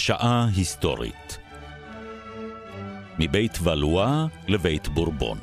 שעה 0.00 0.46
היסטורית. 0.56 1.38
מבית 3.18 3.58
ולואה 3.62 4.26
לבית 4.48 4.88
בורבון. 4.88 5.38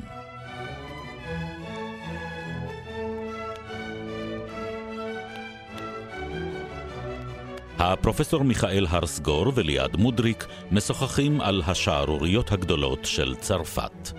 הפרופסור 7.78 8.42
מיכאל 8.42 8.86
הרסגור 8.90 9.52
וליעד 9.54 9.96
מודריק 9.96 10.46
משוחחים 10.72 11.40
על 11.40 11.62
השערוריות 11.66 12.52
הגדולות 12.52 13.04
של 13.04 13.34
צרפת. 13.34 14.12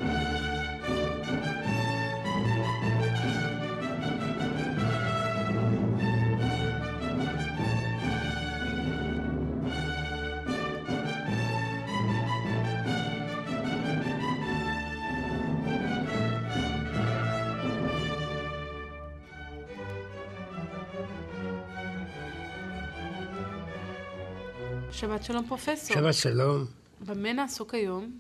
שבת 25.19 25.25
שלום 25.27 25.47
פרופסור. 25.47 25.95
שבת 25.97 26.13
שלום. 26.13 26.65
במה 27.01 27.33
נעסוק 27.33 27.73
היום? 27.73 28.19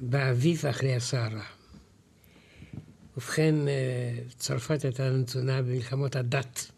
באביב 0.00 0.66
אחרי 0.66 0.94
הסערה. 0.94 1.44
ובכן, 3.16 3.68
אה, 3.68 4.18
צרפת 4.36 4.82
הייתה 4.82 5.10
נתונה 5.10 5.62
במלחמות 5.62 6.16
הדת. 6.16 6.70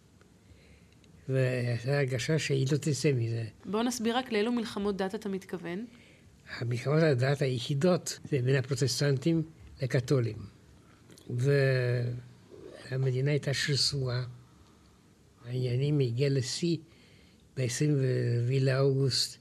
והייתה 1.29 1.99
הרגשה 1.99 2.39
שהיא 2.39 2.67
לא 2.73 2.77
תצא 2.77 3.13
מזה. 3.13 3.45
בוא 3.65 3.83
נסביר 3.83 4.17
רק 4.17 4.33
לאילו 4.33 4.53
מלחמות 4.53 4.97
דת 4.97 5.15
אתה 5.15 5.29
מתכוון. 5.29 5.87
המלחמות 6.59 7.03
הדת 7.03 7.43
היחידות 7.43 8.19
זה 8.25 8.39
בין 8.45 8.57
הפרוטסטנטים 8.57 9.43
לקתולים. 9.83 10.37
והמדינה 12.91 13.31
הייתה 13.31 13.55
שסועה. 13.55 14.25
העניינים 15.47 15.99
הגיע 15.99 16.29
לשיא 16.31 16.77
ב-24 17.57 18.61
לאוגוסט 18.61 19.39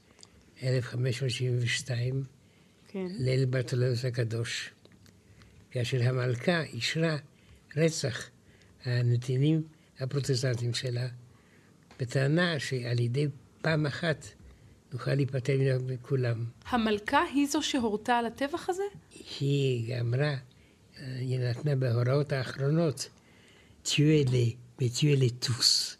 1572, 0.62 2.24
כן. 2.88 3.06
ליל 3.10 3.44
ברטולמוס 3.44 4.04
הקדוש, 4.04 4.70
כאשר 5.70 6.02
המלכה 6.02 6.62
אישרה 6.62 7.16
רצח 7.76 8.30
הנתינים 8.84 9.62
הפרוטסטנטים 10.00 10.74
שלה, 10.74 11.08
בטענה 12.00 12.58
שעל 12.58 13.00
ידי 13.00 13.26
פעם 13.62 13.86
אחת 13.86 14.26
נוכל 14.92 15.14
להיפטר 15.14 15.78
מכולם. 15.86 16.44
המלכה 16.68 17.22
היא 17.34 17.46
זו 17.46 17.62
שהורתה 17.62 18.18
על 18.18 18.26
הטבח 18.26 18.68
הזה? 18.68 18.82
היא 19.40 20.00
אמרה, 20.00 20.36
היא 20.98 21.38
נתנה 21.38 21.76
בהוראות 21.76 22.32
האחרונות, 22.32 23.08
תהיו 23.82 24.06
אלה 24.06 24.44
ותהיו 24.78 25.16
אלה 25.16 25.28
טוס. 25.38 25.95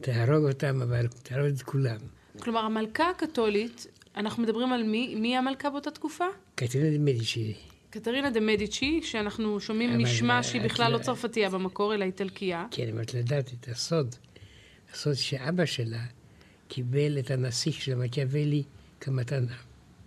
תהרוג 0.00 0.48
אותם, 0.48 0.82
אבל 0.82 1.06
תהרוג 1.22 1.46
את 1.46 1.62
כולם. 1.62 1.96
כלומר, 2.40 2.60
המלכה 2.60 3.10
הקתולית, 3.10 3.86
אנחנו 4.16 4.42
מדברים 4.42 4.72
על 4.72 4.82
מי? 4.82 5.14
מי 5.14 5.36
המלכה 5.36 5.70
באותה 5.70 5.90
תקופה? 5.90 6.24
קטרינה 6.54 6.90
דה 6.90 6.98
מדיצ'י. 6.98 7.54
קטרינה 7.90 8.30
דה 8.30 8.40
מדיצ'י, 8.40 9.00
שאנחנו 9.02 9.60
שומעים 9.60 9.90
נשמע 9.90 10.42
שהיא 10.42 10.62
בכלל 10.62 10.92
לא 10.92 10.98
לא- 10.98 11.02
צרפתייה 11.02 11.50
במקור, 11.50 11.94
אלא 11.94 12.04
איטלקייה. 12.04 12.66
כן, 12.70 12.88
אבל 12.92 13.02
את 13.02 13.14
לדעת 13.14 13.50
את 13.60 13.68
הסוד, 13.68 14.14
הסוד 14.92 15.14
שאבא 15.14 15.64
שלה 15.64 16.02
קיבל 16.68 17.18
את 17.18 17.30
הנסיך 17.30 17.80
של 17.80 17.94
מקיאוולי 17.94 18.62
כמתנה. 19.00 19.54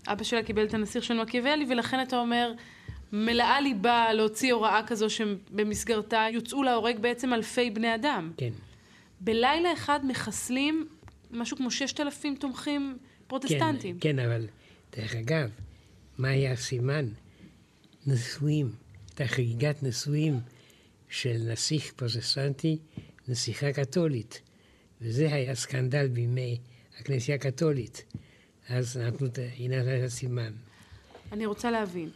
אבא 0.08 0.24
שלה 0.24 0.44
קיבל 0.44 0.66
את 0.66 0.74
הנסיך 0.74 1.04
של 1.04 1.22
מקיאוולי, 1.22 1.66
ולכן 1.70 2.02
אתה 2.02 2.20
אומר, 2.20 2.52
מלאה 3.12 3.62
ליבה 3.62 4.14
להוציא 4.14 4.54
הוראה 4.54 4.82
כזו 4.88 5.10
שבמסגרתה 5.10 6.26
יוצאו 6.32 6.64
להורג 6.64 7.00
בעצם 7.00 7.34
אלפי 7.34 7.70
בני 7.70 7.96
אדם. 7.96 8.32
כן. 8.38 8.50
בלילה 9.20 9.74
אחד 9.74 10.00
מחסלים 10.06 10.88
משהו 11.32 11.58
כמו 11.58 11.72
ששת 11.72 12.00
אלפים 12.00 12.36
תומכים 12.36 12.98
פרוטסטנטים. 13.28 14.00
כן, 14.00 14.18
כן, 14.18 14.20
אבל 14.20 14.48
דרך 14.96 15.16
אגב, 15.16 15.50
מה 16.18 16.28
היה 16.28 16.52
הסימן? 16.52 17.06
נישואים, 18.06 18.72
הייתה 19.10 19.28
חגיגת 19.28 19.84
נישואים 19.84 20.40
של 21.10 21.38
נסיך 21.52 21.94
פרוטסטנטי, 21.96 22.78
נסיכה 23.28 23.74
קתולית. 23.74 24.42
וזה 25.02 25.34
היה 25.34 25.56
סקנדל 25.56 26.08
בימי 26.08 26.58
הכנסייה 27.00 27.36
הקתולית. 27.38 28.04
אז 28.70 28.98
נתנו, 28.98 29.28
את 29.28 29.38
ה- 29.40 29.42
היא 29.58 29.70
נתנה 29.70 29.98
את 30.00 30.04
הסימן. 30.04 30.52
אני 31.32 31.46
רוצה 31.46 31.72
להבין. 31.72 32.10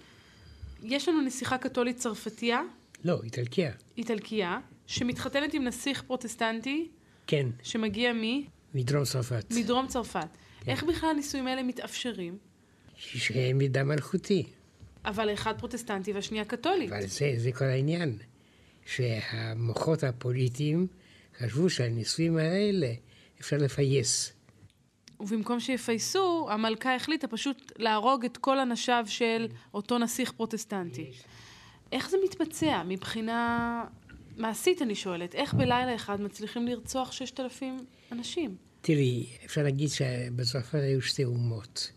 יש 0.84 1.10
לנו 1.10 1.22
נסיכה 1.22 1.58
קתולית 1.58 1.98
צרפתייה, 1.98 2.62
לא, 3.04 3.20
איטלקיה. 3.24 3.72
איטלקייה, 3.98 4.60
שמתחתנת 4.90 5.54
עם 5.54 5.64
נסיך 5.64 6.02
פרוטסטנטי, 6.02 6.88
כן, 7.28 7.48
שמגיע 7.64 8.14
מי? 8.14 8.46
מדרום 8.74 9.04
צרפת. 9.04 9.46
מדרום 9.52 9.88
צרפת. 9.88 10.28
איך 10.68 10.84
בכלל 10.84 11.10
הנישואים 11.10 11.48
האלה 11.48 11.64
מתאפשרים? 11.64 12.38
שהם 12.96 13.58
מדם 13.58 13.84
מלכותי. 13.84 14.44
אבל 15.06 15.30
האחד 15.30 15.60
פרוטסטנטי 15.60 16.14
והשנייה 16.14 16.46
קתולית. 16.46 16.92
אבל 16.92 17.08
זה, 17.08 17.34
זה 17.38 17.52
כל 17.52 17.66
העניין. 17.66 18.18
שהמוחות 18.86 20.04
הפוליטיים 20.04 20.88
חשבו 21.40 21.70
שהנישואים 21.70 22.38
האלה 22.38 22.94
אפשר 23.42 23.58
לפייס. 23.58 24.34
ובמקום 25.20 25.60
שיפייסו, 25.60 26.48
המלכה 26.52 26.96
החליטה 26.96 27.28
פשוט 27.28 27.72
להרוג 27.78 28.26
את 28.26 28.38
כל 28.38 28.60
אנשיו 28.60 29.04
של 29.08 29.48
אותו 29.74 29.98
נסיך 29.98 30.32
פרוטסטנטי. 30.32 31.12
איך 31.92 32.10
זה 32.10 32.18
מתבצע 32.26 32.84
מבחינה 32.86 33.84
מעשית, 34.40 34.82
אני 34.82 34.96
שואלת? 34.96 35.36
איך 35.36 35.54
בלילה 35.54 35.96
אחד 35.96 36.22
מצליחים 36.22 36.68
לרצוח 36.68 37.12
ששת 37.12 37.40
אלפים 37.40 37.86
אנשים? 38.12 38.56
תראי, 38.82 39.26
אפשר 39.46 39.64
להגיד 39.64 39.90
שבצרפת 39.90 40.80
היו 40.80 41.02
שתי 41.02 41.24
אומות. 41.24 41.92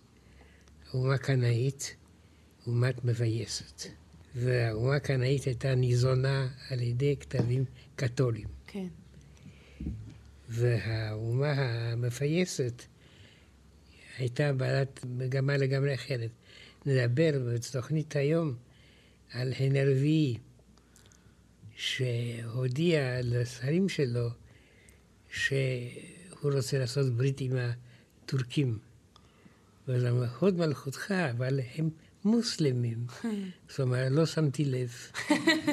אומה 0.94 1.18
קנאית, 1.18 1.96
אומת 2.66 3.04
מבייסת. 3.04 3.82
והאומה 4.34 4.96
הקנאית 4.96 5.44
הייתה 5.44 5.74
ניזונה 5.74 6.48
על 6.70 6.80
ידי 6.80 7.16
כתבים 7.20 7.64
קתולים. 7.96 8.48
כן. 8.66 8.86
והאומה 10.48 11.52
המפייסת 11.52 12.82
הייתה 14.18 14.52
בעלת 14.52 15.04
מגמה 15.04 15.56
לגמרי 15.56 15.94
אחרת. 15.94 16.30
נדבר 16.86 17.30
בתוכנית 17.54 18.16
היום 18.16 18.54
על 19.32 19.52
הנרבי, 19.58 20.36
שהודיע 21.76 23.18
לשרים 23.22 23.88
שלו 23.88 24.28
שהוא 25.30 25.52
רוצה 26.42 26.78
לעשות 26.78 27.12
ברית 27.12 27.40
עם 27.40 27.52
הטורקים. 28.24 28.78
ואז 29.88 30.04
אמר, 30.04 30.26
הוד 30.38 30.58
מלכותך, 30.58 31.14
אבל 31.30 31.60
הם 31.74 31.90
מוסלמים. 32.24 33.06
זאת 33.68 33.80
אומרת, 33.80 34.12
לא 34.12 34.26
שמתי 34.26 34.64
לב. 34.64 34.92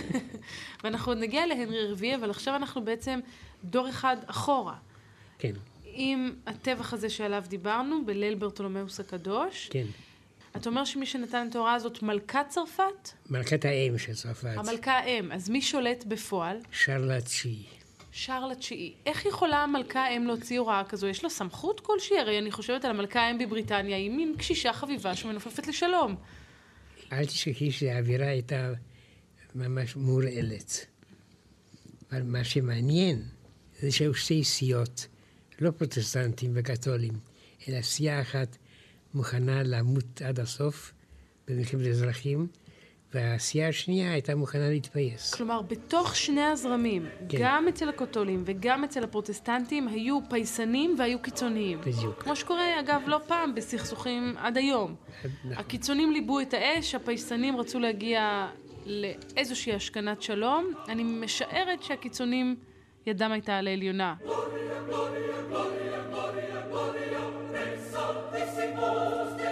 ואנחנו 0.84 1.12
עוד 1.12 1.18
נגיע 1.18 1.46
להנרי 1.46 1.92
רביעי, 1.92 2.16
אבל 2.16 2.30
עכשיו 2.30 2.56
אנחנו 2.56 2.86
בעצם 2.86 3.20
דור 3.64 3.90
אחד 3.90 4.18
אחורה. 4.26 4.76
כן, 5.40 5.54
עם 5.84 6.34
הטבח 6.46 6.94
הזה 6.94 7.10
שעליו 7.10 7.44
דיברנו, 7.48 8.06
בליל 8.06 8.36
ברטולומיאוס 8.36 9.00
הקדוש. 9.00 9.70
כן. 9.72 9.86
אתה 10.58 10.70
אומר 10.70 10.86
שמי 10.86 11.06
שנתן 11.06 11.48
את 11.50 11.56
ההוראה 11.56 11.74
הזאת, 11.74 12.04
מלכת 12.04 12.46
צרפת? 12.50 13.10
מלכת 13.30 13.66
האם 13.66 13.98
של 13.98 14.14
צרפת, 14.14 14.56
המלכה 14.58 14.92
האם. 14.92 15.32
אז 15.32 15.50
מי 15.50 15.62
שולט 15.62 16.06
בפועל? 16.06 16.58
שרלה 16.72 17.18
התשיעי. 17.18 17.66
שרל 18.12 18.52
התשיעי. 18.52 18.94
איך 19.06 19.26
יכולה 19.26 19.58
המלכה 19.64 20.00
האם 20.00 20.28
להוציא 20.28 20.60
הוראה 20.60 20.84
כזו? 20.84 21.08
יש 21.08 21.24
לה 21.24 21.30
סמכות 21.30 21.80
כלשהי? 21.80 22.20
הרי 22.20 22.40
אני 22.40 22.52
חושבת 22.52 22.86
על 22.86 22.92
המלכה 22.92 23.22
האם 23.22 23.38
בבריטניה, 23.38 23.98
היא 23.98 24.12
מין 24.12 24.36
קשישה 24.38 24.74
חביבה 24.74 25.16
שמנופפת 25.16 25.68
לשלום. 25.68 26.16
אל 27.12 27.26
תשכחי 27.26 27.72
שהאווירה 27.72 28.28
הייתה 28.28 28.74
ממש 29.56 29.96
מורעלת. 29.96 30.86
אבל 32.12 32.24
מה 32.24 32.44
שמעניין 32.44 33.24
זה 33.80 33.92
שהיו 33.92 34.14
שתי 34.14 34.44
סיעות, 34.44 35.08
לא 35.60 35.72
פרוטסטנטים 35.72 36.52
וקתולים, 36.56 37.20
אלא 37.68 37.82
סיעה 37.82 38.22
אחת 38.22 38.58
מוכנה 39.14 39.64
למות 39.64 40.22
עד 40.22 40.40
הסוף 40.40 40.94
במלחמת 41.48 41.88
אזרחים, 41.88 42.48
והסיעה 43.14 43.70
השנייה 43.70 44.12
הייתה 44.12 44.36
מוכנה 44.36 44.70
להתפייס. 44.70 45.34
כלומר, 45.34 45.62
בתוך 45.62 46.16
שני 46.16 46.42
הזרמים, 46.42 47.06
כן. 47.30 47.38
גם 47.42 47.68
אצל 47.68 47.90
הקתולים 47.90 48.44
וגם 48.46 48.84
אצל 48.84 49.04
הפרוטסטנטים, 49.04 49.88
היו 49.88 50.20
פייסנים 50.30 50.96
והיו 51.00 51.22
קיצוניים. 51.22 51.82
בדיוק. 51.82 52.24
כמו 52.24 52.36
שקורה, 52.36 52.80
אגב, 52.80 53.02
לא 53.08 53.20
פעם 53.28 53.56
בסכסוכים 53.56 54.34
עד 54.38 54.58
היום. 54.58 54.96
נכון. 55.20 55.54
הקיצונים 55.54 56.12
ליבו 56.12 56.40
את 56.40 56.54
האש, 56.54 56.96
הפייסנים 56.96 57.58
רצו 57.58 57.80
להגיע 57.80 58.48
לאיזושהי 58.86 59.74
השכנת 59.74 60.22
שלום. 60.22 60.74
אני 60.88 61.04
משערת 61.04 61.84
שהקיצונים, 61.84 62.56
ידם 63.08 63.32
הייתה 63.32 63.58
על 63.58 63.68
העליונה. 63.68 64.16
Some 67.60 68.32
ti 68.32 68.42
si 68.56 68.66
poste 68.74 69.48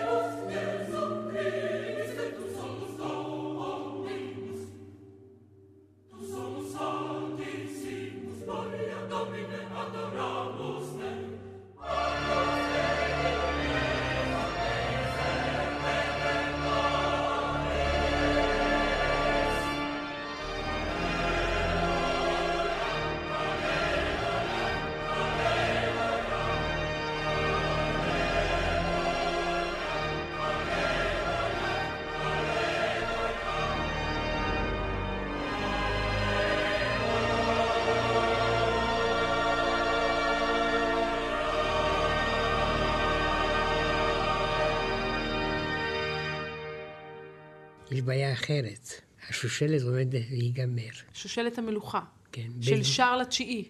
יש 47.98 48.04
בעיה 48.04 48.34
אחרת. 48.34 48.90
השושלת 49.30 49.82
עומדת 49.82 50.22
להיגמר. 50.32 50.90
שושלת 51.14 51.58
המלוכה. 51.58 52.00
כן. 52.32 52.48
של 52.62 52.76
בית- 52.76 52.86
שרל 52.86 53.20
התשיעי. 53.22 53.66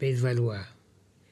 בית 0.00 0.16
ולואה. 0.20 0.62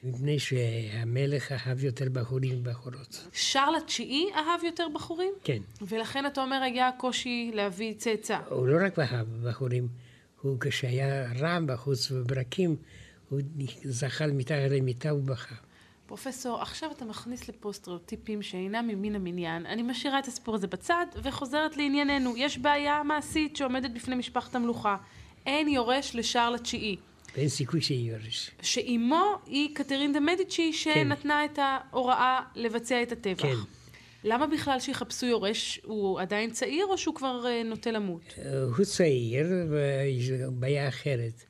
מפני 0.03 0.39
שהמלך 0.39 1.51
אהב 1.51 1.83
יותר 1.83 2.05
בחורים 2.13 2.59
ובחורות. 2.59 3.27
שרל 3.33 3.73
התשיעי 3.83 4.25
אהב 4.35 4.63
יותר 4.63 4.87
בחורים? 4.95 5.33
כן. 5.43 5.61
ולכן 5.81 6.25
אתה 6.25 6.41
אומר 6.41 6.61
היה 6.63 6.89
קושי 6.97 7.51
להביא 7.53 7.93
צאצא. 7.93 8.39
הוא 8.49 8.67
לא 8.67 8.85
רק 8.85 8.99
אהב 8.99 9.27
בחורים, 9.47 9.87
הוא 10.41 10.57
כשהיה 10.59 11.31
רע 11.39 11.59
בחוץ 11.65 12.11
וברקים, 12.11 12.75
הוא 13.29 13.39
זחל 13.83 14.31
מתחת 14.31 14.71
למיטה 14.71 15.13
ובכה. 15.15 15.55
פרופסור, 16.09 16.61
עכשיו 16.61 16.91
אתה 16.91 17.05
מכניס 17.05 17.49
לפה 17.49 17.71
סטריאוטיפים 17.73 18.41
שאינם 18.41 18.87
ממין 18.87 19.15
המניין. 19.15 19.65
אני 19.65 19.81
משאירה 19.81 20.19
את 20.19 20.27
הסיפור 20.27 20.55
הזה 20.55 20.67
בצד 20.67 21.05
וחוזרת 21.23 21.77
לענייננו. 21.77 22.37
יש 22.37 22.57
בעיה 22.57 23.03
מעשית 23.03 23.55
שעומדת 23.55 23.91
בפני 23.91 24.15
משפחת 24.15 24.55
המלוכה. 24.55 24.97
אין 25.45 25.67
יורש 25.67 26.15
לשרל 26.15 26.55
התשיעי. 26.55 26.95
ואין 27.35 27.49
סיכוי 27.49 27.81
שיורש. 27.81 28.51
שאימו 28.61 29.25
היא 29.45 29.75
קטרין 29.75 30.13
דה 30.13 30.19
מדיצ'י 30.19 30.73
שנתנה 30.73 31.45
את 31.45 31.59
ההוראה 31.61 32.39
לבצע 32.55 33.03
את 33.03 33.11
הטבח. 33.11 33.41
כן. 33.41 33.55
למה 34.23 34.47
בכלל 34.47 34.79
שיחפשו 34.79 35.25
יורש? 35.25 35.79
הוא 35.83 36.19
עדיין 36.19 36.51
צעיר 36.51 36.85
או 36.85 36.97
שהוא 36.97 37.15
כבר 37.15 37.45
אה, 37.47 37.63
נוטה 37.63 37.91
למות? 37.91 38.33
הוא 38.77 38.85
צעיר, 38.85 39.47
ויש 39.69 40.29
בעיה 40.51 40.87
אחרת. 40.87 41.48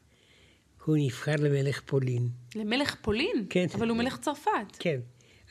הוא 0.90 0.98
נבחר 1.00 1.36
למלך 1.40 1.82
פולין. 1.86 2.30
למלך 2.56 2.96
פולין? 3.02 3.46
כן. 3.50 3.66
אבל 3.76 3.90
הוא 3.90 3.98
מלך 3.98 4.18
צרפת. 4.18 4.50
כן. 4.80 5.00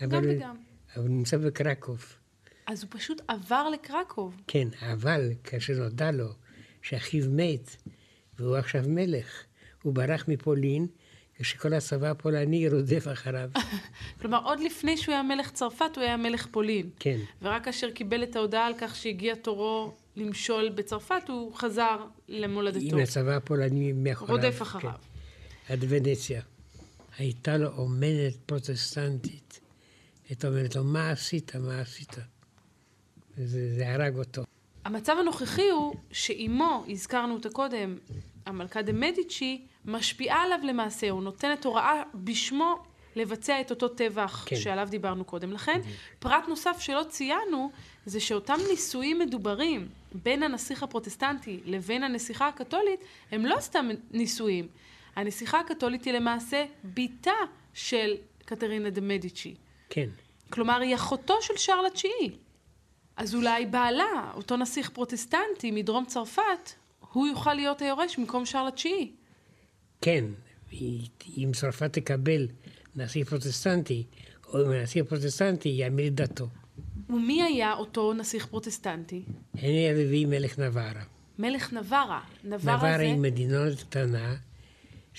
גם 0.01 0.15
אבל, 0.15 0.31
וגם. 0.31 0.57
אבל 0.97 1.03
הוא 1.03 1.11
נמצא 1.11 1.37
בקרקוב. 1.37 2.15
אז 2.67 2.83
הוא 2.83 2.91
פשוט 2.91 3.23
עבר 3.29 3.69
לקרקוב. 3.69 4.41
כן, 4.47 4.69
אבל 4.81 5.31
כאשר 5.45 5.73
נודע 5.73 6.11
לו 6.11 6.29
שאחיו 6.83 7.25
מת, 7.31 7.77
והוא 8.39 8.57
עכשיו 8.57 8.83
מלך, 8.87 9.45
הוא 9.83 9.95
ברח 9.95 10.25
מפולין, 10.29 10.87
כשכל 11.39 11.75
הצבא 11.75 12.11
הפולני 12.11 12.69
רודף 12.69 13.07
אחריו. 13.13 13.51
כלומר, 14.21 14.45
עוד 14.45 14.61
לפני 14.61 14.97
שהוא 14.97 15.13
היה 15.13 15.23
מלך 15.23 15.51
צרפת, 15.51 15.91
הוא 15.97 16.05
היה 16.05 16.17
מלך 16.17 16.47
פולין. 16.51 16.91
כן, 16.99 17.19
ורק 17.43 17.65
כאשר 17.65 17.91
קיבל 17.91 18.23
את 18.23 18.37
ההודעה 18.37 18.67
על 18.67 18.75
כך 18.79 18.97
שהגיע 18.97 19.35
תורו 19.35 19.93
למשול 20.17 20.69
בצרפת, 20.69 21.23
הוא 21.29 21.55
חזר 21.55 22.05
למולדתו. 22.29 22.97
עם 22.97 23.03
הצבא 23.03 23.37
הפולני 23.37 23.93
מאחוריו. 23.93 24.37
רודף 24.37 24.63
אחריו. 24.63 24.93
כן, 24.93 25.08
עד 25.69 25.85
ונציה. 25.89 26.43
הייתה 27.19 27.57
לו 27.57 27.69
אומנת 27.77 28.37
פרוטסטנטית. 28.47 29.61
הייתה 30.29 30.49
אומרת 30.49 30.77
לו, 30.77 30.85
מה 30.85 31.11
עשית? 31.11 31.57
מה 31.57 31.81
עשית? 31.81 32.17
וזה 33.39 33.75
זה 33.77 33.93
הרג 33.95 34.17
אותו. 34.17 34.43
המצב 34.85 35.17
הנוכחי 35.21 35.69
הוא 35.71 35.95
שאימו, 36.13 36.85
הזכרנו 36.89 37.35
אותה 37.35 37.51
קודם, 37.51 37.99
המלכה 38.47 38.83
דה 38.83 38.93
מדיצ'י, 38.93 39.67
משפיעה 39.85 40.43
עליו 40.43 40.59
למעשה, 40.63 41.11
הוא 41.11 41.23
נותנת 41.23 41.65
הוראה 41.65 42.03
בשמו 42.15 42.75
לבצע 43.17 43.61
את 43.61 43.71
אותו 43.71 43.89
טבח 43.89 44.45
כן. 44.47 44.57
שעליו 44.57 44.89
דיברנו 44.91 45.25
קודם 45.25 45.53
לכן. 45.53 45.81
פרט 46.19 46.45
נוסף 46.49 46.77
שלא 46.81 47.05
ציינו, 47.09 47.71
זה 48.07 48.21
שאותם 48.21 48.59
נישואים 48.71 49.19
מדוברים 49.19 49.89
בין 50.13 50.43
הנסיך 50.43 50.83
הפרוטסטנטי 50.83 51.61
לבין 51.65 52.03
הנסיכה 52.03 52.49
הקתולית, 52.49 53.01
הם 53.31 53.47
לא 53.47 53.57
סתם 53.61 53.89
נישואים. 54.11 54.69
הנסיכה 55.19 55.61
הקתולית 55.61 56.05
היא 56.05 56.13
למעשה 56.13 56.65
בתה 56.85 57.31
של 57.75 58.15
קטרינה 58.45 58.91
דה 58.91 59.01
מדיצ'י. 59.01 59.55
כן, 59.91 60.09
כלומר, 60.51 60.81
היא 60.81 60.95
אחותו 60.95 61.35
של 61.43 61.57
שרל 61.57 61.87
התשיעי. 61.87 62.31
אז 63.17 63.35
אולי 63.35 63.67
בעלה, 63.67 64.33
אותו 64.35 64.57
נסיך 64.57 64.91
פרוטסטנטי 64.91 65.71
מדרום 65.71 66.05
צרפת, 66.05 66.73
הוא 67.13 67.27
יוכל 67.27 67.55
להיות 67.55 67.83
היורש 67.83 68.19
במקום 68.19 68.47
שרל 68.47 68.69
התשיעי. 68.69 69.13
כן. 70.01 70.25
אם 71.37 71.51
צרפת 71.55 71.93
תקבל 71.93 72.49
נסיך 72.97 73.25
פרוטסטנטי, 73.25 74.05
או 74.53 74.67
אם 74.67 74.71
הנסיך 74.71 75.03
הפרוטסטנטי 75.03 75.69
ימיר 75.69 76.07
את 76.07 76.15
דתו. 76.15 76.49
ומי 77.09 77.43
היה 77.43 77.75
אותו 77.75 78.13
נסיך 78.13 78.47
פרוטסטנטי? 78.47 79.23
הנרי 79.55 79.91
הרביעי 79.91 80.25
מלך 80.25 80.59
נברה. 80.59 81.03
מלך 81.39 81.73
נברה. 81.73 82.21
נברה 82.45 82.77
נברה 82.77 82.97
זה... 82.97 83.03
היא 83.03 83.17
מדינה 83.17 83.65
קטנה, 83.81 84.37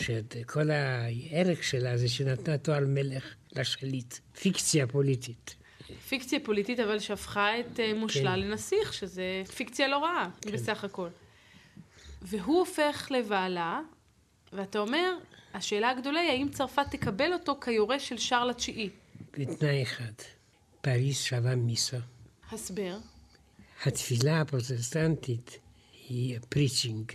שכל 0.04 0.72
הערך 0.72 1.64
שלה 1.64 1.98
זה 1.98 2.10
שנתנה 2.10 2.58
תואר 2.58 2.84
מלך 2.88 3.36
לשליט. 3.56 4.16
פיקציה 4.42 4.88
פוליטית. 4.88 5.56
פיקציה 6.10 6.40
פוליטית, 6.44 6.80
אבל 6.80 7.00
שהפכה 7.00 7.60
את 7.60 7.80
אה, 7.80 7.94
מושלה 7.94 8.32
כן. 8.32 8.40
לנסיך, 8.40 8.94
שזה 8.94 9.44
פיקציה 9.56 9.88
לא 9.88 9.98
רעה, 9.98 10.30
בסך 10.54 10.84
הכל. 10.84 11.08
והוא 12.22 12.60
הופך 12.60 13.08
לבעלה, 13.12 13.82
ואתה 14.54 14.80
אומר, 14.80 15.14
השאלה 15.54 15.90
הגדולה 15.90 16.20
היא 16.20 16.30
האם 16.30 16.50
צרפת 16.50 16.86
תקבל 16.92 17.34
אותו 17.34 17.60
כיורש 17.62 18.10
של 18.10 18.18
שרל 18.18 18.50
התשיעי. 18.50 18.90
בתנאי 19.38 19.84
אחד, 19.84 20.14
פריס 20.82 21.24
שווה 21.24 21.56
מיסה. 21.56 21.98
הסבר. 22.52 22.98
התפילה 23.86 24.42
הפרוטסטנטית 24.42 25.60
היא 26.10 26.40
פריצ'ינג, 26.50 27.12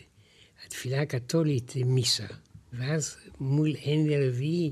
התפילה 0.66 1.02
הקתולית 1.02 1.70
היא 1.70 1.84
מיסה. 1.84 2.26
ואז 2.76 3.16
מול 3.40 3.72
הנרי 3.84 4.16
הרביעי 4.16 4.70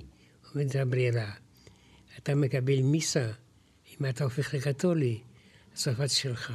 עומדת 0.54 0.76
הברירה. 0.76 1.30
אתה 2.18 2.34
מקבל 2.34 2.80
מיסה, 2.82 3.30
אם 3.90 4.06
אתה 4.06 4.24
הופך 4.24 4.54
לקתולי, 4.54 5.18
צרפת 5.74 6.10
שלך. 6.10 6.52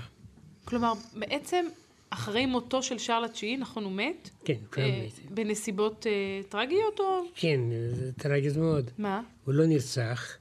כלומר, 0.65 0.93
בעצם, 1.13 1.65
אחרי 2.09 2.45
מותו 2.45 2.83
של 2.83 2.97
שרל 2.97 3.25
התשיעי, 3.25 3.57
נכון, 3.57 3.83
הוא 3.83 3.91
מת? 3.91 4.29
כן, 4.45 4.57
כולם 4.73 4.85
אה, 4.87 5.05
מתים. 5.05 5.35
בנסיבות 5.35 6.07
אה, 6.07 6.41
טרגיות 6.49 6.99
או... 6.99 7.21
כן, 7.35 7.59
זה 7.95 8.11
טרגית 8.13 8.57
מאוד. 8.57 8.91
מה? 8.97 9.21
הוא 9.45 9.53
לא 9.53 9.65
נרצח, 9.65 10.37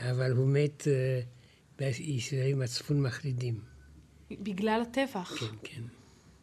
אבל 0.00 0.32
הוא 0.32 0.48
מת 0.48 0.88
אה, 0.88 1.20
בישראלי 1.78 2.54
מצפון 2.54 3.02
מחרידים. 3.02 3.60
בגלל 4.30 4.82
הטבח. 4.82 5.34
כן, 5.40 5.56
כן. 5.62 5.97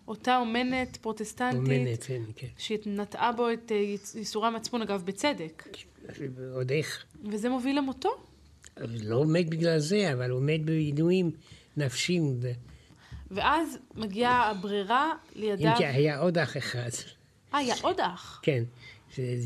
אותה 0.07 0.37
אומנת 0.37 0.97
פרוטסטנטית, 0.97 1.59
אומנת, 1.59 2.03
כן, 2.03 2.21
כן. 2.35 2.47
שנטעה 2.57 3.31
בו 3.31 3.51
את 3.53 3.71
אה, 3.71 3.95
ייסורי 4.15 4.47
המצפון, 4.47 4.81
אגב, 4.81 5.03
בצדק. 5.05 5.67
עוד 6.53 6.71
איך. 6.71 7.05
וזה 7.31 7.49
מוביל 7.49 7.77
למותו? 7.77 8.09
לא 8.77 9.25
מת 9.25 9.49
בגלל 9.49 9.79
זה, 9.79 10.13
אבל 10.13 10.29
הוא 10.29 10.41
מת 10.41 10.65
בעינויים 10.65 11.31
נפשיים. 11.77 12.39
ואז 13.31 13.77
מגיעה 13.95 14.49
הברירה 14.49 15.13
אם 15.35 15.41
לידיו... 15.41 15.73
כי 15.77 15.85
היה 15.85 16.19
עוד 16.19 16.37
אח 16.37 16.57
אחד, 16.57 16.89
אה, 17.53 17.59
היה 17.59 17.75
עוד 17.81 17.99
אח. 17.99 18.39
כן, 18.43 18.63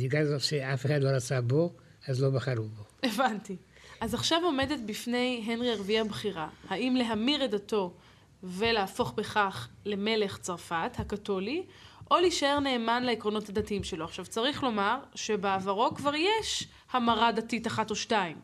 בגלל 0.03 0.25
זאת 0.25 0.41
שאף 0.41 0.85
אחד 0.85 1.03
לא 1.03 1.09
רצה 1.09 1.41
בו, 1.41 1.73
אז 2.07 2.21
לא 2.21 2.29
בחרו 2.29 2.63
בו. 2.63 2.83
הבנתי. 3.03 3.55
אז 4.01 4.13
עכשיו 4.13 4.41
עומדת 4.43 4.79
בפני 4.85 5.43
הנרי 5.47 5.71
הרביעי 5.71 5.99
הבחירה, 5.99 6.49
האם 6.69 6.95
להמיר 6.95 7.45
את 7.45 7.51
דתו 7.51 7.93
ולהפוך 8.43 9.13
בכך 9.13 9.69
למלך 9.85 10.37
צרפת, 10.37 10.91
הקתולי, 10.97 11.63
או 12.11 12.17
להישאר 12.17 12.59
נאמן 12.59 13.03
לעקרונות 13.03 13.49
הדתיים 13.49 13.83
שלו. 13.83 14.05
עכשיו, 14.05 14.25
צריך 14.25 14.63
לומר 14.63 14.97
שבעברו 15.15 15.95
כבר 15.95 16.15
יש 16.15 16.67
המרה 16.91 17.31
דתית 17.31 17.67
אחת 17.67 17.89
או 17.89 17.95
שתיים. 17.95 18.37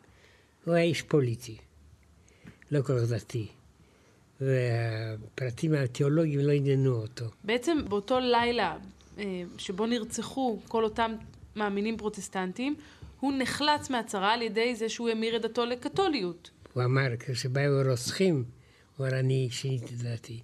הוא 0.64 0.74
היה 0.74 0.84
איש 0.84 1.02
פוליטי, 1.02 1.56
לא 2.70 2.82
כל 2.82 2.92
כך 2.98 3.12
דתי. 3.12 3.46
והפרטים 4.40 5.74
התיאולוגיים 5.74 6.40
לא 6.40 6.52
עניינו 6.52 6.92
אותו. 6.92 7.24
בעצם 7.44 7.78
באותו 7.88 8.20
לילה 8.20 8.76
אה, 9.18 9.42
שבו 9.58 9.86
נרצחו 9.86 10.60
כל 10.68 10.84
אותם 10.84 11.12
מאמינים 11.56 11.96
פרוטסטנטים, 11.96 12.74
הוא 13.20 13.32
נחלץ 13.38 13.90
מהצרה 13.90 14.32
על 14.32 14.42
ידי 14.42 14.74
זה 14.76 14.88
שהוא 14.88 15.08
המיר 15.08 15.36
את 15.36 15.42
דתו 15.42 15.64
לקתוליות. 15.64 16.50
הוא 16.72 16.84
אמר, 16.84 17.08
כשבאו 17.18 17.90
רוצחים, 17.90 18.44
אמר, 19.00 19.08
אני 19.08 19.48
שיניתי 19.50 19.94
את 19.94 20.02
דעתי. 20.02 20.40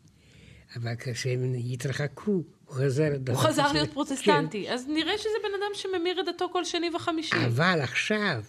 אבל 0.77 0.93
כשהם 0.99 1.55
התרחקו, 1.73 2.31
הוא 2.31 2.45
חזר... 2.69 3.13
הוא 3.29 3.37
חזר 3.37 3.73
להיות 3.73 3.93
פרוטסטנטי. 3.93 4.71
אז 4.71 4.87
נראה 4.89 5.19
שזה 5.19 5.39
בן 5.43 5.55
אדם 5.55 5.71
שממיר 5.75 6.21
את 6.21 6.27
דתו 6.35 6.49
כל 6.53 6.65
שני 6.65 6.91
וחמישי. 6.95 7.31
כן. 7.31 7.45
אבל 7.45 7.81
עכשיו, 7.83 8.45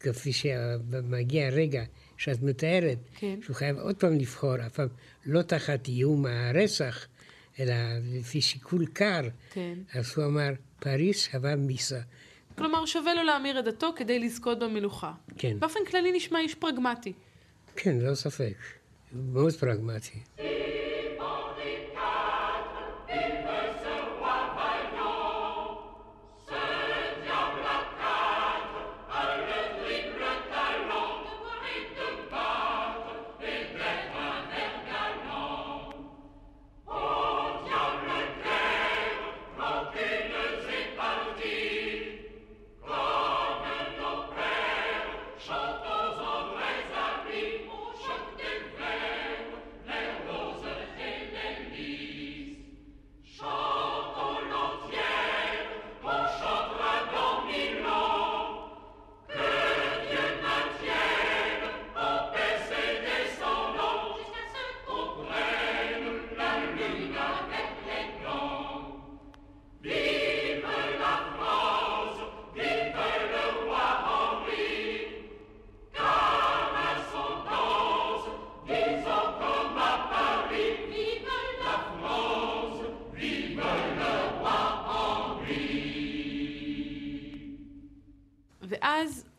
כפי 0.00 0.32
שמגיע 0.32 1.46
הרגע 1.46 1.82
שאת 2.16 2.42
מתארת, 2.42 2.98
כן. 3.14 3.38
שהוא 3.42 3.56
חייב 3.56 3.78
עוד 3.78 3.96
פעם 3.96 4.18
לבחור, 4.18 4.66
אף 4.66 4.74
פעם 4.74 4.88
לא 5.26 5.42
תחת 5.42 5.88
איום 5.88 6.26
הרצח, 6.26 7.06
אלא 7.60 7.74
לפי 8.18 8.40
שיקול 8.40 8.86
קר, 8.86 9.20
כן. 9.50 9.74
אז 9.94 10.18
הוא 10.18 10.24
אמר, 10.24 10.50
פריס 10.80 11.28
שווה 11.30 11.56
מיסה. 11.56 12.00
כלומר, 12.58 12.86
שווה 12.86 13.14
לו 13.14 13.22
להמיר 13.22 13.58
את 13.58 13.64
דתו 13.64 13.92
כדי 13.96 14.18
לזכות 14.18 14.58
במלוכה. 14.58 15.12
כן. 15.38 15.60
באופן 15.60 15.80
כללי 15.90 16.12
נשמע 16.12 16.38
איש 16.38 16.54
פרגמטי. 16.54 17.12
כן, 17.76 17.98
לא 17.98 18.14
ספק. 18.14 18.54
מאוד 19.12 19.52
פרגמטי. 19.52 20.18
ואז 20.38 20.57